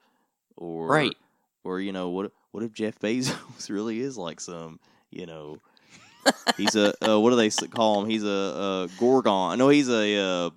or 0.55 0.87
Right. 0.89 1.15
or 1.63 1.79
you 1.79 1.91
know, 1.91 2.09
what 2.09 2.31
what 2.51 2.63
if 2.63 2.73
Jeff 2.73 2.97
Bezos 2.99 3.69
really 3.69 3.99
is 3.99 4.17
like 4.17 4.39
some, 4.39 4.79
you 5.11 5.25
know. 5.25 5.57
He's 6.57 6.75
a 6.75 6.93
uh, 7.07 7.19
what 7.19 7.29
do 7.29 7.35
they 7.37 7.49
call 7.49 8.01
him? 8.03 8.09
He's 8.09 8.23
a, 8.23 8.29
uh 8.29 8.87
gorgon. 8.99 9.57
No, 9.57 9.69
he's 9.69 9.87
a 9.89 10.17
uh, 10.17 10.49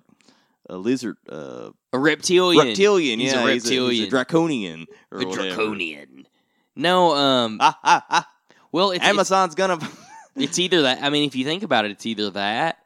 a 0.69 0.77
lizard 0.77 1.15
uh, 1.29 1.69
A 1.93 1.99
reptilian. 1.99 2.67
reptilian. 2.67 3.19
He's 3.21 3.31
a 3.33 3.37
yeah, 3.37 3.53
He's 3.53 3.65
a, 3.65 3.69
reptilian. 3.69 4.09
draconian 4.09 4.85
or 5.11 5.21
A 5.21 5.25
whatever. 5.25 5.47
draconian. 5.47 6.27
No, 6.75 7.15
um, 7.15 7.57
Ah, 7.61 7.79
ah, 7.83 8.05
ah. 8.09 8.27
well, 8.73 8.91
it's, 8.91 8.97
it's 9.03 9.07
Amazon's 9.09 9.55
gonna. 9.55 9.79
it's 10.35 10.59
either 10.59 10.81
that. 10.83 11.01
I 11.03 11.09
mean, 11.09 11.25
if 11.25 11.35
you 11.37 11.45
think 11.45 11.63
about 11.63 11.85
it, 11.85 11.91
it's 11.91 12.05
either 12.05 12.29
that 12.31 12.77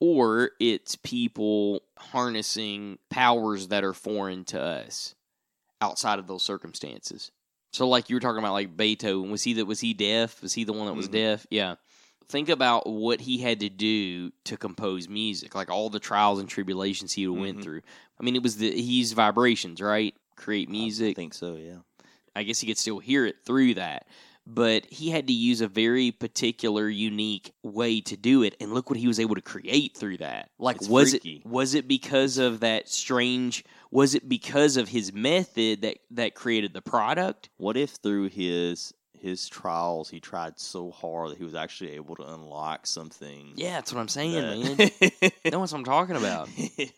or 0.00 0.52
it's 0.60 0.96
people 0.96 1.82
harnessing 1.98 2.98
powers 3.10 3.68
that 3.68 3.84
are 3.84 3.92
foreign 3.92 4.44
to 4.46 4.60
us 4.60 5.14
outside 5.82 6.18
of 6.18 6.26
those 6.26 6.42
circumstances. 6.42 7.30
So, 7.72 7.88
like 7.88 8.10
you 8.10 8.16
were 8.16 8.20
talking 8.20 8.38
about, 8.38 8.52
like 8.52 8.76
Beethoven, 8.76 9.30
was 9.30 9.42
he 9.42 9.54
that 9.54 9.66
was 9.66 9.80
he 9.80 9.94
deaf? 9.94 10.42
Was 10.42 10.54
he 10.54 10.64
the 10.64 10.72
one 10.72 10.86
that 10.86 10.94
was 10.94 11.08
Mhm. 11.08 11.12
deaf? 11.12 11.46
Yeah. 11.50 11.76
Think 12.26 12.48
about 12.48 12.88
what 12.88 13.20
he 13.20 13.38
had 13.38 13.60
to 13.60 13.68
do 13.68 14.30
to 14.44 14.56
compose 14.56 15.08
music, 15.08 15.54
like 15.54 15.70
all 15.70 15.90
the 15.90 15.98
trials 16.00 16.38
and 16.38 16.48
tribulations 16.48 17.12
he 17.12 17.26
went 17.26 17.58
Mhm. 17.58 17.62
through. 17.62 17.82
I 18.18 18.22
mean, 18.24 18.36
it 18.36 18.42
was 18.42 18.56
the 18.56 18.70
he 18.72 18.98
used 18.98 19.14
vibrations, 19.14 19.80
right? 19.80 20.14
Create 20.36 20.68
music. 20.68 21.10
I 21.10 21.14
think 21.14 21.34
so. 21.34 21.56
Yeah. 21.56 21.78
I 22.34 22.44
guess 22.44 22.60
he 22.60 22.66
could 22.66 22.78
still 22.78 22.98
hear 23.00 23.26
it 23.26 23.36
through 23.44 23.74
that. 23.74 24.06
But 24.52 24.86
he 24.86 25.10
had 25.10 25.26
to 25.28 25.32
use 25.32 25.60
a 25.60 25.68
very 25.68 26.10
particular, 26.10 26.88
unique 26.88 27.52
way 27.62 28.00
to 28.02 28.16
do 28.16 28.42
it, 28.42 28.56
and 28.60 28.72
look 28.74 28.90
what 28.90 28.98
he 28.98 29.06
was 29.06 29.20
able 29.20 29.34
to 29.36 29.40
create 29.42 29.96
through 29.96 30.16
that. 30.18 30.50
Like, 30.58 30.76
It's 30.76 30.88
was 30.88 31.10
freaky. 31.10 31.42
it 31.44 31.46
was 31.46 31.74
it 31.74 31.86
because 31.86 32.36
of 32.38 32.60
that 32.60 32.88
strange? 32.88 33.64
Was 33.92 34.14
it 34.14 34.28
because 34.28 34.76
of 34.76 34.88
his 34.88 35.12
method 35.12 35.82
that 35.82 35.98
that 36.12 36.34
created 36.34 36.72
the 36.74 36.82
product? 36.82 37.48
What 37.58 37.76
if 37.76 37.90
through 37.90 38.28
his 38.30 38.92
his 39.20 39.48
trials 39.48 40.08
he 40.08 40.18
tried 40.18 40.58
so 40.58 40.90
hard 40.90 41.30
that 41.30 41.38
he 41.38 41.44
was 41.44 41.54
actually 41.54 41.92
able 41.92 42.16
to 42.16 42.22
unlock 42.24 42.86
something? 42.86 43.52
Yeah, 43.56 43.72
that's 43.74 43.92
what 43.92 44.00
I'm 44.00 44.08
saying, 44.08 44.32
man. 44.32 44.76
that- 44.76 45.32
Know 45.52 45.60
what 45.60 45.72
I'm 45.72 45.84
talking 45.84 46.16
about? 46.16 46.48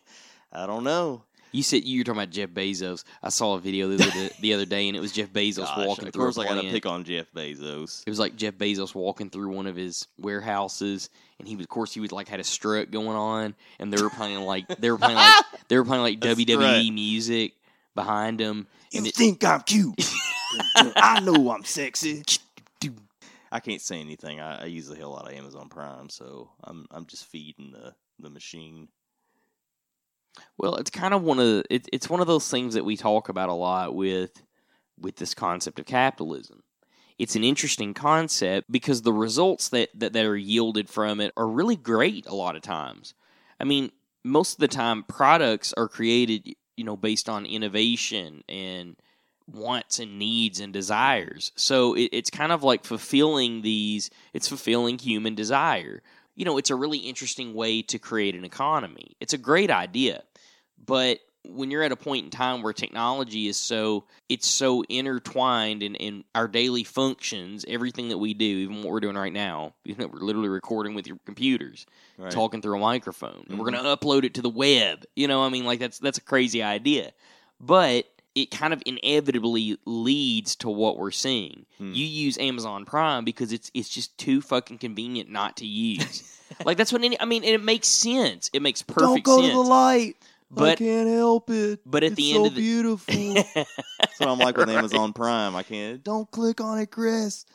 I 0.51 0.65
don't 0.65 0.83
know. 0.83 1.23
You 1.53 1.63
said 1.63 1.85
you 1.85 1.99
were 1.99 2.03
talking 2.03 2.21
about 2.21 2.31
Jeff 2.31 2.49
Bezos. 2.49 3.03
I 3.21 3.29
saw 3.29 3.53
a 3.53 3.59
video 3.59 3.87
the 3.87 4.03
other, 4.03 4.29
the 4.41 4.53
other 4.55 4.65
day, 4.65 4.87
and 4.87 4.97
it 4.97 4.99
was 4.99 5.11
Jeff 5.11 5.29
Bezos 5.29 5.57
Gosh, 5.57 5.87
walking 5.87 6.07
of 6.07 6.13
through. 6.13 6.23
course, 6.23 6.37
a 6.37 6.41
I 6.41 6.45
got 6.45 6.61
to 6.61 6.69
pick 6.69 6.85
on 6.85 7.03
Jeff 7.03 7.27
Bezos. 7.33 8.03
It 8.05 8.09
was 8.09 8.19
like 8.19 8.35
Jeff 8.35 8.55
Bezos 8.55 8.93
walking 8.95 9.29
through 9.29 9.49
one 9.49 9.67
of 9.67 9.75
his 9.75 10.07
warehouses, 10.17 11.09
and 11.39 11.47
he 11.47 11.55
was, 11.55 11.65
of 11.65 11.69
course, 11.69 11.93
he 11.93 11.99
was 11.99 12.11
like 12.11 12.27
had 12.27 12.39
a 12.39 12.43
strut 12.43 12.91
going 12.91 13.15
on, 13.15 13.55
and 13.79 13.93
they 13.93 14.01
were 14.01 14.09
playing 14.09 14.41
like 14.41 14.67
they 14.67 14.91
were 14.91 14.97
playing 14.97 15.15
like 15.15 15.45
they 15.69 15.77
were 15.77 15.85
playing 15.85 16.01
like 16.01 16.19
WWE 16.19 16.81
strut. 16.81 16.93
music 16.93 17.53
behind 17.95 18.39
him, 18.39 18.67
and 18.93 19.05
it, 19.05 19.15
think 19.15 19.43
I'm 19.45 19.61
cute? 19.61 19.95
I 20.75 21.19
know 21.19 21.51
I'm 21.51 21.63
sexy. 21.63 22.23
I 23.51 23.59
can't 23.59 23.81
say 23.81 23.99
anything. 23.99 24.39
I, 24.39 24.63
I 24.63 24.65
use 24.65 24.89
a 24.89 24.95
hell 24.95 25.15
out 25.15 25.31
of 25.31 25.37
Amazon 25.37 25.69
Prime, 25.69 26.09
so 26.09 26.49
I'm 26.63 26.87
I'm 26.89 27.05
just 27.05 27.25
feeding 27.25 27.71
the 27.71 27.93
the 28.19 28.31
machine. 28.31 28.87
Well, 30.57 30.75
it's 30.75 30.89
kind 30.89 31.13
of 31.13 31.23
one 31.23 31.39
of 31.39 31.45
the, 31.45 31.63
it, 31.69 31.87
it's 31.91 32.09
one 32.09 32.21
of 32.21 32.27
those 32.27 32.49
things 32.49 32.73
that 32.73 32.85
we 32.85 32.97
talk 32.97 33.29
about 33.29 33.49
a 33.49 33.53
lot 33.53 33.95
with 33.95 34.43
with 34.99 35.15
this 35.17 35.33
concept 35.33 35.79
of 35.79 35.85
capitalism. 35.85 36.63
It's 37.19 37.35
an 37.35 37.43
interesting 37.43 37.93
concept 37.93 38.71
because 38.71 39.01
the 39.01 39.13
results 39.13 39.69
that, 39.69 39.89
that, 39.95 40.13
that 40.13 40.25
are 40.25 40.37
yielded 40.37 40.89
from 40.89 41.19
it 41.19 41.33
are 41.37 41.47
really 41.47 41.75
great 41.75 42.25
a 42.27 42.35
lot 42.35 42.55
of 42.55 42.61
times. 42.61 43.13
I 43.59 43.65
mean, 43.65 43.91
most 44.23 44.53
of 44.53 44.59
the 44.59 44.67
time 44.67 45.03
products 45.03 45.73
are 45.77 45.87
created, 45.87 46.55
you 46.75 46.83
know, 46.83 46.95
based 46.95 47.29
on 47.29 47.45
innovation 47.45 48.43
and 48.49 48.95
wants 49.47 49.99
and 49.99 50.17
needs 50.17 50.59
and 50.59 50.73
desires. 50.73 51.51
So 51.55 51.93
it, 51.95 52.09
it's 52.11 52.29
kind 52.29 52.51
of 52.51 52.63
like 52.63 52.85
fulfilling 52.85 53.61
these, 53.61 54.09
it's 54.33 54.47
fulfilling 54.47 54.97
human 54.97 55.35
desire. 55.35 56.01
You 56.35 56.45
know, 56.45 56.57
it's 56.57 56.69
a 56.69 56.75
really 56.75 56.99
interesting 56.99 57.53
way 57.53 57.81
to 57.83 57.99
create 57.99 58.35
an 58.35 58.45
economy. 58.45 59.15
It's 59.19 59.33
a 59.33 59.37
great 59.37 59.69
idea. 59.69 60.23
But 60.83 61.19
when 61.45 61.71
you're 61.71 61.83
at 61.83 61.91
a 61.91 61.97
point 61.97 62.25
in 62.25 62.31
time 62.31 62.61
where 62.61 62.71
technology 62.73 63.47
is 63.47 63.57
so 63.57 64.05
it's 64.29 64.47
so 64.47 64.83
intertwined 64.83 65.83
in, 65.83 65.95
in 65.95 66.23
our 66.33 66.47
daily 66.47 66.83
functions, 66.83 67.65
everything 67.67 68.09
that 68.09 68.17
we 68.17 68.33
do, 68.33 68.45
even 68.45 68.77
what 68.77 68.91
we're 68.91 69.01
doing 69.01 69.17
right 69.17 69.33
now, 69.33 69.73
even 69.85 70.01
though 70.03 70.13
we're 70.13 70.25
literally 70.25 70.49
recording 70.49 70.95
with 70.95 71.07
your 71.07 71.17
computers, 71.25 71.85
Right. 72.17 72.31
talking 72.31 72.61
through 72.61 72.77
a 72.77 72.79
microphone, 72.79 73.43
and 73.49 73.57
we're 73.57 73.71
going 73.71 73.83
to 73.83 73.89
mm-hmm. 73.89 74.07
upload 74.07 74.23
it 74.23 74.35
to 74.35 74.43
the 74.43 74.49
web. 74.49 75.03
You 75.15 75.27
know, 75.27 75.43
I 75.43 75.49
mean, 75.49 75.65
like 75.65 75.79
that's 75.79 75.97
that's 75.97 76.19
a 76.19 76.21
crazy 76.21 76.61
idea, 76.61 77.11
but 77.59 78.05
it 78.35 78.49
kind 78.51 78.73
of 78.73 78.81
inevitably 78.85 79.77
leads 79.85 80.55
to 80.57 80.69
what 80.69 80.97
we're 80.97 81.11
seeing. 81.11 81.65
Hmm. 81.77 81.93
You 81.93 82.05
use 82.05 82.37
Amazon 82.37 82.85
Prime 82.85 83.23
because 83.25 83.51
it's 83.53 83.69
it's 83.73 83.89
just 83.89 84.17
too 84.17 84.41
fucking 84.41 84.79
convenient 84.79 85.29
not 85.29 85.57
to 85.57 85.65
use. 85.65 86.39
like 86.65 86.77
that's 86.77 86.91
what 86.91 87.03
any, 87.03 87.19
I 87.19 87.25
mean, 87.25 87.43
and 87.43 87.53
it 87.53 87.63
makes 87.63 87.87
sense. 87.87 88.49
It 88.53 88.61
makes 88.61 88.81
perfect 88.81 89.01
sense. 89.01 89.23
Don't 89.23 89.41
go 89.41 89.47
to 89.47 89.53
the 89.53 89.59
light. 89.61 90.15
I 90.55 90.75
can't 90.75 91.09
help 91.09 91.49
it. 91.49 91.79
but 91.85 92.03
at 92.03 92.11
It's 92.11 92.15
the 92.17 92.31
so 92.31 92.37
end 92.37 92.45
of 92.47 92.53
the- 92.55 92.61
beautiful. 92.61 93.15
That's 93.55 94.19
what 94.19 94.29
I'm 94.29 94.37
like 94.37 94.55
with 94.55 94.67
Right. 94.69 94.77
Amazon 94.77 95.11
Prime. 95.11 95.55
I 95.55 95.63
can't. 95.63 96.03
Don't 96.03 96.29
click 96.29 96.61
on 96.61 96.77
it, 96.77 96.91
Chris. 96.91 97.45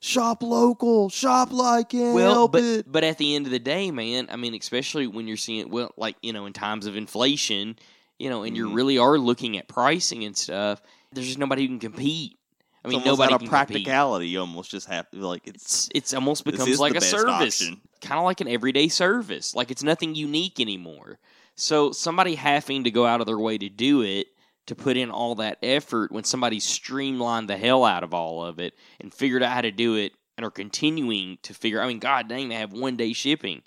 Shop 0.00 0.42
local. 0.42 1.08
Shop 1.08 1.52
like 1.52 1.94
it. 1.94 2.12
well, 2.14 2.32
help 2.34 2.52
but 2.52 2.62
it. 2.64 2.90
but 2.90 3.04
at 3.04 3.18
the 3.18 3.34
end 3.36 3.46
of 3.46 3.52
the 3.52 3.58
day, 3.60 3.90
man, 3.92 4.28
I 4.30 4.36
mean, 4.36 4.54
especially 4.54 5.06
when 5.06 5.26
you're 5.28 5.36
seeing 5.36 5.70
well, 5.70 5.92
like 5.96 6.16
you 6.22 6.32
know, 6.32 6.46
in 6.46 6.52
times 6.52 6.86
of 6.86 6.96
inflation, 6.96 7.76
you 8.18 8.28
know, 8.30 8.42
and 8.42 8.56
you 8.56 8.68
Mhm. 8.68 8.74
really 8.74 8.98
are 8.98 9.18
looking 9.18 9.56
at 9.58 9.68
pricing 9.68 10.24
and 10.24 10.36
stuff. 10.36 10.80
There's 11.12 11.26
just 11.26 11.38
nobody 11.38 11.62
who 11.62 11.68
can 11.68 11.78
compete. 11.80 12.38
I 12.84 12.88
mean, 12.88 13.02
nobody 13.04 13.32
out 13.32 13.36
of 13.36 13.38
compete. 13.40 13.50
practicality. 13.50 14.28
You 14.28 14.40
almost 14.40 14.70
just 14.70 14.86
have 14.88 15.10
to 15.10 15.18
like 15.26 15.46
it's. 15.46 15.88
It's 15.88 15.90
it's 15.94 16.14
almost 16.14 16.44
becomes 16.44 16.78
like 16.78 16.94
a 16.94 17.00
service, 17.00 17.60
kind 18.00 18.18
of 18.18 18.24
like 18.24 18.40
an 18.40 18.48
everyday 18.48 18.88
service. 18.88 19.54
Like 19.54 19.70
it's 19.70 19.82
nothing 19.82 20.14
unique 20.14 20.60
anymore. 20.60 21.18
So 21.54 21.90
somebody 21.92 22.36
having 22.36 22.84
to 22.84 22.90
go 22.90 23.04
out 23.04 23.20
of 23.20 23.26
their 23.26 23.38
way 23.38 23.58
to 23.58 23.68
do 23.68 24.02
it 24.02 24.28
to 24.66 24.74
put 24.76 24.96
in 24.96 25.10
all 25.10 25.34
that 25.36 25.58
effort 25.62 26.12
when 26.12 26.22
somebody 26.24 26.60
streamlined 26.60 27.48
the 27.48 27.56
hell 27.56 27.84
out 27.84 28.04
of 28.04 28.14
all 28.14 28.44
of 28.44 28.60
it 28.60 28.74
and 29.00 29.12
figured 29.12 29.42
out 29.42 29.52
how 29.52 29.62
to 29.62 29.70
do 29.72 29.96
it 29.96 30.12
and 30.36 30.44
are 30.46 30.50
continuing 30.50 31.38
to 31.42 31.52
figure. 31.54 31.82
I 31.82 31.88
mean, 31.88 31.98
god 31.98 32.28
dang, 32.28 32.48
they 32.48 32.54
have 32.54 32.72
one 32.72 32.96
day 32.96 33.12
shipping. 33.12 33.62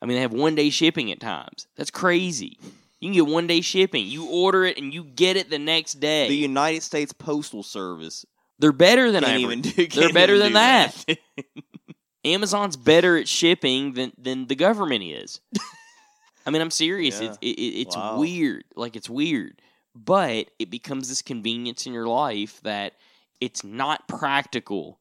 I 0.00 0.06
mean, 0.06 0.16
they 0.16 0.20
have 0.20 0.32
one 0.32 0.54
day 0.54 0.70
shipping 0.70 1.10
at 1.10 1.18
times. 1.18 1.66
That's 1.76 1.90
crazy. 1.90 2.58
You 3.04 3.10
can 3.10 3.26
get 3.26 3.26
one 3.30 3.46
day 3.46 3.60
shipping. 3.60 4.06
You 4.06 4.24
order 4.30 4.64
it 4.64 4.78
and 4.78 4.94
you 4.94 5.04
get 5.04 5.36
it 5.36 5.50
the 5.50 5.58
next 5.58 6.00
day. 6.00 6.26
The 6.26 6.34
United 6.36 6.82
States 6.82 7.12
Postal 7.12 7.62
Service 7.62 8.24
They're 8.58 8.72
better 8.72 9.12
than 9.12 9.24
Can't 9.24 9.40
even 9.40 9.60
do- 9.60 9.86
They're 9.88 10.10
better 10.10 10.38
than 10.38 10.48
do 10.48 10.54
that. 10.54 11.04
Amazon's 12.24 12.76
better 12.78 13.18
at 13.18 13.28
shipping 13.28 13.92
than 13.92 14.12
than 14.16 14.46
the 14.46 14.54
government 14.54 15.04
is. 15.04 15.40
I 16.46 16.50
mean, 16.50 16.62
I'm 16.62 16.70
serious. 16.70 17.20
Yeah. 17.20 17.28
It's 17.28 17.38
it, 17.42 17.46
it- 17.58 17.80
it's 17.82 17.96
Wow. 17.96 18.18
weird. 18.18 18.64
Like 18.74 18.96
it's 18.96 19.10
weird, 19.10 19.60
but 19.94 20.46
it 20.58 20.70
becomes 20.70 21.10
this 21.10 21.20
convenience 21.20 21.86
in 21.86 21.92
your 21.92 22.06
life 22.08 22.58
that 22.62 22.94
it's 23.38 23.62
not 23.62 24.08
practical 24.08 24.98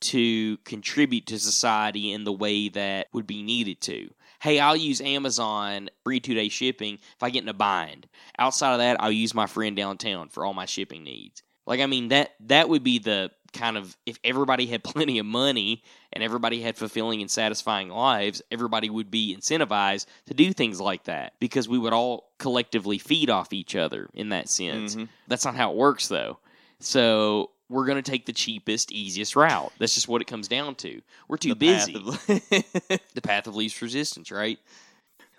to 0.00 0.58
contribute 0.58 1.26
to 1.28 1.38
society 1.38 2.12
in 2.12 2.24
the 2.24 2.32
way 2.32 2.68
that 2.68 3.06
would 3.14 3.26
be 3.26 3.42
needed 3.42 3.80
to. 3.80 4.10
Hey, 4.40 4.60
I'll 4.60 4.76
use 4.76 5.00
Amazon 5.00 5.88
free 6.04 6.20
two 6.20 6.34
day 6.34 6.48
shipping 6.48 6.94
if 6.94 7.22
I 7.22 7.30
get 7.30 7.42
in 7.42 7.48
a 7.48 7.54
bind. 7.54 8.06
Outside 8.38 8.72
of 8.72 8.78
that, 8.78 9.00
I'll 9.00 9.12
use 9.12 9.34
my 9.34 9.46
friend 9.46 9.76
downtown 9.76 10.28
for 10.28 10.44
all 10.44 10.54
my 10.54 10.66
shipping 10.66 11.02
needs. 11.04 11.42
Like 11.66 11.80
I 11.80 11.86
mean 11.86 12.08
that 12.08 12.34
that 12.46 12.68
would 12.68 12.82
be 12.84 12.98
the 12.98 13.30
kind 13.52 13.76
of 13.78 13.96
if 14.04 14.18
everybody 14.22 14.66
had 14.66 14.84
plenty 14.84 15.18
of 15.18 15.26
money 15.26 15.82
and 16.12 16.22
everybody 16.22 16.60
had 16.60 16.76
fulfilling 16.76 17.20
and 17.22 17.30
satisfying 17.30 17.88
lives, 17.88 18.42
everybody 18.50 18.90
would 18.90 19.10
be 19.10 19.34
incentivized 19.36 20.06
to 20.26 20.34
do 20.34 20.52
things 20.52 20.80
like 20.80 21.04
that 21.04 21.32
because 21.40 21.68
we 21.68 21.78
would 21.78 21.92
all 21.92 22.30
collectively 22.38 22.98
feed 22.98 23.30
off 23.30 23.52
each 23.52 23.74
other 23.74 24.08
in 24.14 24.28
that 24.28 24.48
sense. 24.48 24.94
Mhm. 24.96 25.08
That's 25.26 25.44
not 25.44 25.56
how 25.56 25.70
it 25.72 25.76
works 25.76 26.08
though. 26.08 26.38
So 26.78 27.50
we're 27.68 27.86
going 27.86 28.02
to 28.02 28.10
take 28.10 28.26
the 28.26 28.32
cheapest, 28.32 28.92
easiest 28.92 29.34
route. 29.36 29.72
That's 29.78 29.94
just 29.94 30.08
what 30.08 30.20
it 30.20 30.26
comes 30.26 30.48
down 30.48 30.74
to. 30.76 31.00
We're 31.28 31.36
too 31.36 31.54
The 31.54 31.66
path 31.74 31.86
busy. 31.86 31.98
of- 31.98 32.26
the 33.14 33.22
path 33.22 33.46
of 33.46 33.56
least 33.56 33.80
resistance, 33.82 34.30
right? 34.30 34.58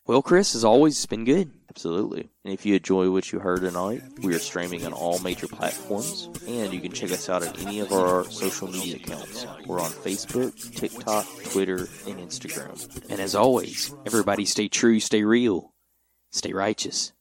Well, 0.06 0.22
Chris, 0.22 0.56
as 0.56 0.64
always, 0.64 0.94
it's 0.96 1.06
been 1.06 1.26
good. 1.26 1.52
Absolutely. 1.70 2.30
And 2.46 2.54
if 2.54 2.66
you 2.66 2.76
enjoy 2.76 3.12
what 3.12 3.30
you 3.32 3.40
heard 3.40 3.60
tonight, 3.62 4.02
we 4.24 4.34
are 4.34 4.40
streaming 4.40 4.86
on 4.86 4.94
all 4.94 5.20
major 5.20 5.48
platforms, 5.48 6.30
and 6.48 6.74
you 6.74 6.80
can 6.80 6.94
check 6.94 7.12
us 7.12 7.28
out 7.28 7.44
at 7.44 7.60
any 7.66 7.82
of 7.82 7.92
our 7.92 8.24
social 8.32 8.70
media 8.70 8.96
accounts. 8.96 9.46
We're 9.66 9.82
on 9.82 9.92
Facebook, 9.92 10.74
TikTok, 10.76 11.26
Twitter, 11.52 11.90
and 12.08 12.20
Instagram. 12.20 13.10
And 13.10 13.20
as 13.20 13.36
always, 13.36 13.94
everybody 14.06 14.46
stay 14.46 14.70
true, 14.70 15.02
stay 15.02 15.24
real, 15.24 15.74
stay 16.32 16.54
righteous. 16.54 17.12